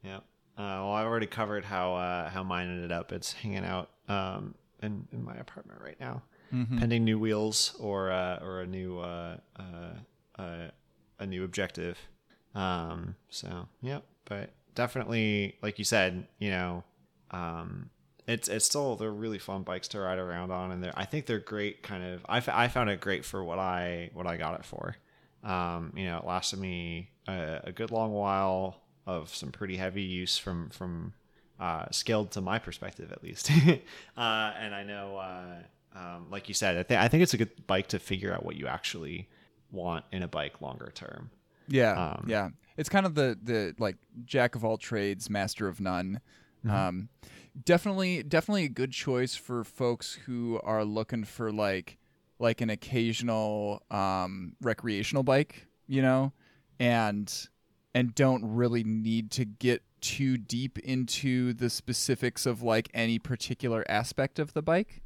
Yep. 0.05 0.23
Uh, 0.59 0.63
well, 0.85 0.93
I've 0.93 1.07
already 1.07 1.27
covered 1.27 1.65
how 1.65 1.95
uh, 1.95 2.29
how 2.29 2.43
mine 2.43 2.69
ended 2.69 2.93
up. 2.93 3.13
It's 3.13 3.33
hanging 3.33 3.65
out 3.65 3.91
um, 4.09 4.55
in 4.83 5.09
in 5.13 5.25
my 5.25 5.35
apartment 5.37 5.81
right 5.83 5.99
now, 5.99 6.23
pending 6.51 7.05
new 7.05 7.19
wheels 7.19 7.75
or 7.81 8.11
uh, 8.11 8.39
or 8.43 8.61
a 8.61 8.67
new 8.67 8.99
uh, 8.99 9.37
uh, 9.59 9.95
uh, 10.41 10.69
a 11.19 11.27
new 11.27 11.45
objective. 11.45 11.99
Um, 12.55 13.17
so 13.29 13.69
yep. 13.83 14.05
But 14.25 14.51
definitely, 14.75 15.57
like 15.63 15.79
you 15.79 15.85
said, 15.85 16.27
you 16.39 16.51
know, 16.51 16.85
um, 17.31 17.91
it's 18.27 18.49
it's 18.49 18.65
still 18.65 18.97
they're 18.97 19.11
really 19.11 19.39
fun 19.39 19.63
bikes 19.63 19.89
to 19.89 20.01
ride 20.01 20.19
around 20.19 20.51
on, 20.51 20.71
and 20.73 20.83
they're 20.83 20.93
I 20.97 21.05
think 21.05 21.27
they're 21.27 21.39
great. 21.39 21.83
Kind 21.83 22.05
of, 22.05 22.25
I, 22.29 22.39
f- 22.39 22.49
I 22.49 22.69
found 22.69 22.91
it 22.91 23.01
great 23.01 23.25
for 23.25 23.43
what 23.43 23.59
I 23.59 24.11
what 24.13 24.27
I 24.27 24.37
got 24.37 24.59
it 24.59 24.65
for. 24.65 24.97
Um, 25.43 25.93
you 25.97 26.05
know, 26.05 26.19
it 26.19 26.27
lasted 26.27 26.59
me 26.59 27.11
a, 27.27 27.61
a 27.65 27.73
good 27.73 27.91
long 27.91 28.13
while 28.13 28.83
of 29.07 29.35
some 29.35 29.51
pretty 29.51 29.77
heavy 29.77 30.03
use 30.03 30.39
from 30.39 30.71
from 30.71 31.15
uh, 31.59 31.87
scaled 31.91 32.31
to 32.33 32.41
my 32.41 32.59
perspective 32.59 33.13
at 33.13 33.23
least. 33.23 33.51
uh, 34.17 34.53
and 34.59 34.75
I 34.75 34.85
know, 34.85 35.17
uh, 35.17 35.99
um, 35.99 36.27
like 36.31 36.49
you 36.49 36.55
said, 36.55 36.77
I 36.77 36.83
think 36.83 37.01
I 37.01 37.09
think 37.09 37.23
it's 37.23 37.35
a 37.35 37.39
good 37.39 37.67
bike 37.67 37.89
to 37.89 37.99
figure 37.99 38.33
out 38.33 38.45
what 38.45 38.57
you 38.57 38.67
actually 38.67 39.29
want 39.71 40.05
in 40.13 40.23
a 40.23 40.29
bike 40.29 40.61
longer 40.61 40.93
term. 40.95 41.31
Yeah, 41.70 41.92
Um, 41.92 42.24
yeah. 42.28 42.48
It's 42.76 42.88
kind 42.88 43.06
of 43.06 43.14
the 43.14 43.38
the 43.42 43.74
like 43.78 43.96
jack 44.24 44.54
of 44.54 44.64
all 44.64 44.76
trades, 44.76 45.28
master 45.30 45.66
of 45.68 45.80
none. 45.80 46.20
Um, 46.68 47.09
definitely, 47.64 48.22
definitely 48.22 48.64
a 48.64 48.68
good 48.68 48.92
choice 48.92 49.35
for 49.35 49.64
folks 49.64 50.14
who 50.26 50.61
are 50.62 50.85
looking 50.85 51.24
for 51.24 51.50
like 51.52 51.96
like 52.38 52.61
an 52.61 52.70
occasional 52.70 53.83
um, 53.90 54.56
recreational 54.62 55.22
bike, 55.22 55.66
you 55.87 56.02
know, 56.02 56.33
and 56.78 57.48
and 57.94 58.14
don't 58.14 58.44
really 58.44 58.85
need 58.85 59.30
to 59.33 59.44
get 59.44 59.83
too 60.00 60.38
deep 60.38 60.78
into 60.78 61.52
the 61.52 61.68
specifics 61.68 62.46
of 62.46 62.62
like 62.62 62.88
any 62.94 63.18
particular 63.18 63.85
aspect 63.90 64.38
of 64.38 64.54
the 64.54 64.62
bike. 64.62 65.02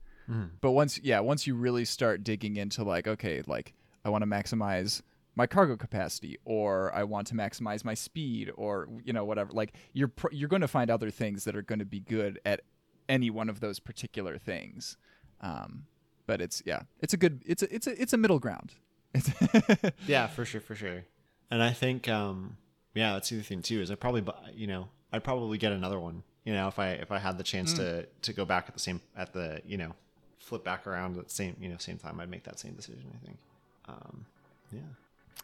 But 0.60 0.70
once, 0.72 1.00
yeah, 1.02 1.20
once 1.20 1.46
you 1.46 1.54
really 1.54 1.84
start 1.84 2.22
digging 2.24 2.56
into 2.56 2.82
like, 2.84 3.06
okay, 3.08 3.42
like 3.46 3.74
I 4.04 4.10
want 4.10 4.22
to 4.22 4.26
maximize 4.28 5.02
my 5.36 5.46
cargo 5.46 5.76
capacity, 5.76 6.38
or 6.44 6.94
I 6.94 7.04
want 7.04 7.26
to 7.28 7.34
maximize 7.34 7.84
my 7.84 7.94
speed, 7.94 8.52
or 8.56 8.88
you 9.04 9.12
know 9.12 9.24
whatever. 9.24 9.52
Like 9.52 9.74
you're 9.92 10.08
pr- 10.08 10.32
you're 10.32 10.48
going 10.48 10.62
to 10.62 10.68
find 10.68 10.90
other 10.90 11.10
things 11.10 11.44
that 11.44 11.56
are 11.56 11.62
going 11.62 11.80
to 11.80 11.84
be 11.84 12.00
good 12.00 12.40
at 12.44 12.60
any 13.08 13.30
one 13.30 13.48
of 13.48 13.60
those 13.60 13.78
particular 13.80 14.38
things. 14.38 14.96
Um, 15.40 15.86
but 16.26 16.40
it's 16.40 16.62
yeah, 16.64 16.82
it's 17.00 17.12
a 17.14 17.16
good 17.16 17.42
it's 17.46 17.62
a 17.62 17.74
it's 17.74 17.86
a 17.86 18.00
it's 18.00 18.12
a 18.12 18.16
middle 18.16 18.38
ground. 18.38 18.74
Yeah, 20.06 20.26
for 20.26 20.44
sure, 20.44 20.60
for 20.60 20.74
sure. 20.74 21.04
And 21.50 21.62
I 21.62 21.70
think, 21.70 22.08
um, 22.08 22.56
yeah, 22.94 23.12
that's 23.12 23.28
the 23.28 23.36
other 23.36 23.42
thing 23.44 23.62
too. 23.62 23.80
Is 23.80 23.90
I 23.90 23.94
probably, 23.94 24.24
you 24.54 24.66
know, 24.66 24.88
I'd 25.12 25.22
probably 25.22 25.58
get 25.58 25.72
another 25.72 26.00
one. 26.00 26.22
You 26.44 26.52
know, 26.52 26.68
if 26.68 26.78
I 26.78 26.90
if 26.90 27.10
I 27.12 27.18
had 27.18 27.38
the 27.38 27.44
chance 27.44 27.72
to 27.74 28.06
to 28.22 28.32
go 28.32 28.44
back 28.44 28.64
at 28.68 28.74
the 28.74 28.80
same 28.80 29.00
at 29.16 29.32
the 29.32 29.60
you 29.66 29.76
know 29.76 29.94
flip 30.38 30.64
back 30.64 30.86
around 30.86 31.16
at 31.16 31.24
the 31.24 31.34
same 31.34 31.56
you 31.60 31.68
know 31.68 31.76
same 31.78 31.98
time, 31.98 32.20
I'd 32.20 32.30
make 32.30 32.44
that 32.44 32.58
same 32.58 32.74
decision. 32.74 33.04
I 33.14 33.24
think. 33.24 33.38
Um, 33.86 34.26
yeah. 34.72 34.80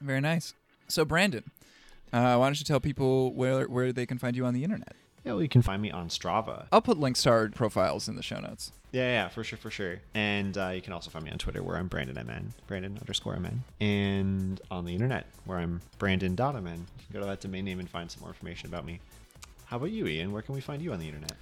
Very 0.01 0.21
nice. 0.21 0.55
So 0.89 1.05
Brandon, 1.05 1.45
uh, 2.13 2.37
why 2.37 2.47
don't 2.47 2.59
you 2.59 2.65
tell 2.65 2.81
people 2.81 3.33
where 3.33 3.67
where 3.67 3.93
they 3.93 4.07
can 4.07 4.19
find 4.19 4.37
you 4.37 4.45
on 4.47 4.55
the 4.55 4.65
internet? 4.65 4.95
Yeah, 5.25 5.33
well, 5.33 5.43
you 5.43 5.49
can 5.49 5.63
find 5.63 5.83
me 5.83 5.91
on 5.91 6.09
Strava. 6.09 6.67
I'll 6.73 6.81
put 6.81 6.99
links 6.99 7.23
to 7.25 7.31
our 7.31 7.49
profiles 7.51 8.09
in 8.09 8.17
the 8.17 8.23
show 8.23 8.41
notes. 8.41 8.73
Yeah, 8.91 9.03
yeah, 9.03 9.29
for 9.29 9.45
sure, 9.45 9.59
for 9.59 9.71
sure. 9.71 10.01
And 10.15 10.57
uh, 10.57 10.69
you 10.69 10.81
can 10.81 10.93
also 10.93 11.11
find 11.11 11.25
me 11.25 11.31
on 11.31 11.39
Twitter 11.39 11.63
where 11.63 11.77
I'm 11.77 11.87
Brandon 11.87 12.17
MN, 12.17 12.53
Brandon 12.67 12.97
underscore 12.99 13.37
MN, 13.39 13.63
and 13.81 14.61
on 14.71 14.85
the 14.85 14.95
internet 14.95 15.27
where 15.45 15.59
I'm 15.59 15.81
Brandon 15.99 16.35
dot 16.35 16.55
MN. 16.61 16.71
You 16.71 17.05
can 17.07 17.13
go 17.13 17.21
to 17.21 17.27
that 17.27 17.41
domain 17.41 17.65
name 17.67 17.79
and 17.81 17.89
find 17.89 18.11
some 18.11 18.23
more 18.23 18.31
information 18.31 18.69
about 18.69 18.85
me. 18.85 18.99
How 19.67 19.77
about 19.77 19.91
you, 19.93 20.07
Ian? 20.07 20.33
Where 20.33 20.43
can 20.43 20.55
we 20.55 20.61
find 20.61 20.83
you 20.83 20.93
on 20.93 20.99
the 20.99 21.07
internet? 21.07 21.33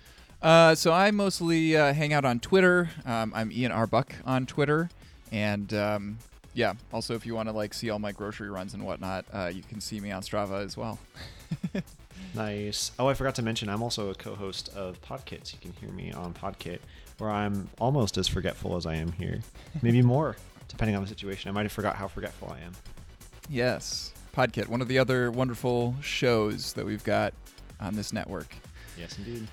Uh, 0.43 0.75
so 0.75 0.93
I 0.93 1.11
mostly 1.11 1.77
uh, 1.77 1.95
hang 1.95 2.13
out 2.13 2.25
on 2.25 2.41
Twitter. 2.41 2.91
Um, 3.07 3.33
I'm 3.35 3.51
Ian 3.51 3.73
R. 3.73 3.87
Buck 3.87 4.13
on 4.27 4.45
Twitter, 4.45 4.91
and 5.33 5.73
um, 5.73 6.19
yeah. 6.55 6.75
Also, 6.93 7.15
if 7.15 7.25
you 7.27 7.35
want 7.35 7.49
to 7.49 7.55
like 7.55 7.75
see 7.75 7.91
all 7.91 7.99
my 7.99 8.13
grocery 8.13 8.51
runs 8.51 8.75
and 8.75 8.85
whatnot, 8.85 9.25
uh, 9.33 9.51
you 9.53 9.63
can 9.63 9.81
see 9.81 10.01
me 10.01 10.11
on 10.11 10.23
Strava 10.23 10.65
as 10.65 10.77
well. 10.77 10.99
Nice. 12.35 12.93
Oh, 12.99 13.07
I 13.09 13.15
forgot 13.15 13.35
to 13.37 13.43
mention, 13.43 13.69
I'm 13.69 13.83
also 13.83 14.11
a 14.11 14.15
co-host 14.15 14.69
of 14.75 15.01
Podkits. 15.01 15.53
You 15.53 15.59
can 15.61 15.73
hear 15.73 15.91
me 15.91 16.13
on 16.13 16.35
Podkit, 16.35 16.79
where 17.19 17.31
I'm 17.31 17.69
almost 17.81 18.19
as 18.19 18.29
forgetful 18.29 18.77
as 18.77 18.87
I 18.87 18.97
am 18.97 19.13
here, 19.13 19.41
maybe 19.83 20.03
more, 20.15 20.37
depending 20.69 20.95
on 20.97 21.03
the 21.03 21.09
situation. 21.09 21.49
I 21.49 21.53
might 21.53 21.63
have 21.63 21.73
forgot 21.73 21.97
how 21.97 22.07
forgetful 22.09 22.55
I 22.55 22.61
am. 22.65 22.73
yes, 23.49 24.13
Podkit, 24.37 24.69
one 24.69 24.83
of 24.83 24.89
the 24.89 24.99
other 24.99 25.31
wonderful 25.31 25.97
shows 26.03 26.75
that 26.75 26.85
we've 26.85 27.03
got 27.03 27.33
on 27.81 27.95
this 27.97 28.13
network. 28.13 28.55
Yes, 28.99 29.17
indeed. 29.19 29.49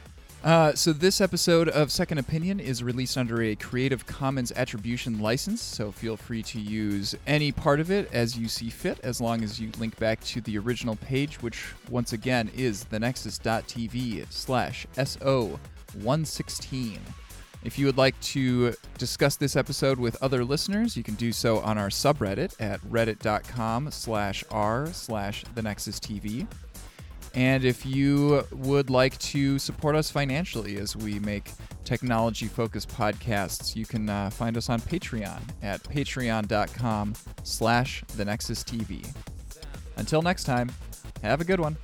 Uh, 0.45 0.73
so 0.75 0.93
this 0.93 1.19
episode 1.21 1.67
of 1.69 1.91
Second 1.91 2.19
Opinion 2.19 2.59
is 2.59 2.83
released 2.83 3.17
under 3.17 3.41
a 3.41 3.55
Creative 3.55 4.05
Commons 4.05 4.51
Attribution 4.51 5.19
license, 5.19 5.59
so 5.59 5.91
feel 5.91 6.15
free 6.15 6.43
to 6.43 6.59
use 6.59 7.15
any 7.25 7.51
part 7.51 7.79
of 7.79 7.89
it 7.89 8.07
as 8.13 8.37
you 8.37 8.47
see 8.47 8.69
fit, 8.69 8.99
as 9.01 9.19
long 9.19 9.43
as 9.43 9.59
you 9.59 9.71
link 9.79 9.97
back 9.97 10.23
to 10.25 10.41
the 10.41 10.55
original 10.59 10.97
page, 10.97 11.41
which 11.41 11.73
once 11.89 12.13
again 12.13 12.51
is 12.55 12.85
thenexus.tv 12.85 14.31
slash 14.31 14.85
SO116. 14.97 16.99
If 17.63 17.79
you 17.79 17.87
would 17.87 17.97
like 17.97 18.19
to 18.21 18.75
discuss 18.99 19.37
this 19.37 19.55
episode 19.55 19.97
with 19.97 20.15
other 20.21 20.45
listeners, 20.45 20.95
you 20.95 21.01
can 21.01 21.15
do 21.15 21.31
so 21.31 21.57
on 21.61 21.79
our 21.79 21.89
subreddit 21.89 22.53
at 22.59 22.79
reddit.com 22.81 23.89
slash 23.89 24.43
r 24.51 24.89
slash 24.93 25.43
thenexustv. 25.55 26.45
And 27.35 27.65
if 27.65 27.85
you 27.85 28.45
would 28.51 28.89
like 28.89 29.17
to 29.19 29.59
support 29.59 29.95
us 29.95 30.09
financially 30.09 30.77
as 30.77 30.95
we 30.95 31.19
make 31.19 31.51
technology 31.83 32.47
focused 32.47 32.89
podcasts, 32.89 33.75
you 33.75 33.85
can 33.85 34.09
uh, 34.09 34.29
find 34.29 34.55
us 34.55 34.69
on 34.69 34.79
Patreon 34.79 35.41
at 35.61 35.83
patreon.com 35.83 37.13
slash 37.43 38.03
the 38.15 38.23
Nexus 38.23 38.63
TV. 38.63 39.05
Until 39.97 40.21
next 40.21 40.45
time, 40.45 40.71
have 41.23 41.41
a 41.41 41.43
good 41.43 41.59
one. 41.59 41.75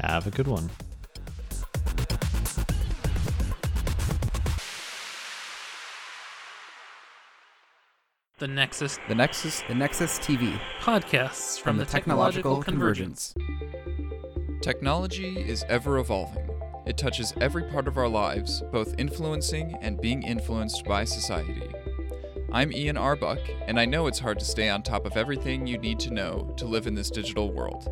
Have 0.00 0.28
a 0.28 0.30
good 0.30 0.46
one. 0.46 0.70
The 8.38 8.48
Nexus 8.48 8.98
The 9.08 9.14
Nexus 9.14 9.62
The 9.68 9.74
Nexus 9.74 10.18
TV 10.20 10.58
podcasts 10.80 11.60
from 11.60 11.76
the 11.76 11.84
Technological 11.84 12.62
Convergence. 12.62 13.34
Technology 14.60 15.40
is 15.40 15.64
ever 15.70 15.98
evolving. 15.98 16.46
It 16.84 16.98
touches 16.98 17.32
every 17.40 17.62
part 17.64 17.88
of 17.88 17.96
our 17.96 18.08
lives, 18.08 18.62
both 18.70 18.94
influencing 18.98 19.74
and 19.80 19.98
being 19.98 20.22
influenced 20.22 20.84
by 20.84 21.04
society. 21.04 21.62
I'm 22.52 22.70
Ian 22.70 22.98
R. 22.98 23.16
Buck, 23.16 23.38
and 23.66 23.80
I 23.80 23.86
know 23.86 24.06
it's 24.06 24.18
hard 24.18 24.38
to 24.38 24.44
stay 24.44 24.68
on 24.68 24.82
top 24.82 25.06
of 25.06 25.16
everything 25.16 25.66
you 25.66 25.78
need 25.78 25.98
to 26.00 26.12
know 26.12 26.52
to 26.58 26.66
live 26.66 26.86
in 26.86 26.94
this 26.94 27.10
digital 27.10 27.50
world. 27.50 27.88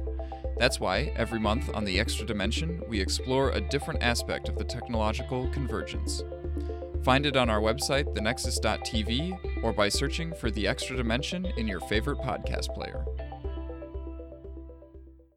That's 0.59 0.79
why, 0.79 1.11
every 1.17 1.41
month 1.41 1.71
on 1.75 1.87
The 1.87 1.99
Extra 1.99 2.27
Dimension, 2.27 2.83
we 2.87 3.01
explore 3.01 3.51
a 3.53 3.63
different 3.63 4.03
aspect 4.03 4.51
of 4.51 4.59
the 4.59 4.65
technological 4.65 5.49
convergence. 5.49 6.23
Find 7.03 7.25
it 7.25 7.37
on 7.37 7.49
our 7.49 7.61
website, 7.61 8.15
thenexus.tv, 8.15 9.63
or 9.65 9.73
by 9.73 9.89
searching 9.89 10.35
for 10.35 10.51
The 10.51 10.67
Extra 10.67 10.99
Dimension 10.99 11.47
in 11.57 11.67
your 11.67 11.81
favorite 11.81 12.19
podcast 12.19 12.75
player. 12.75 13.07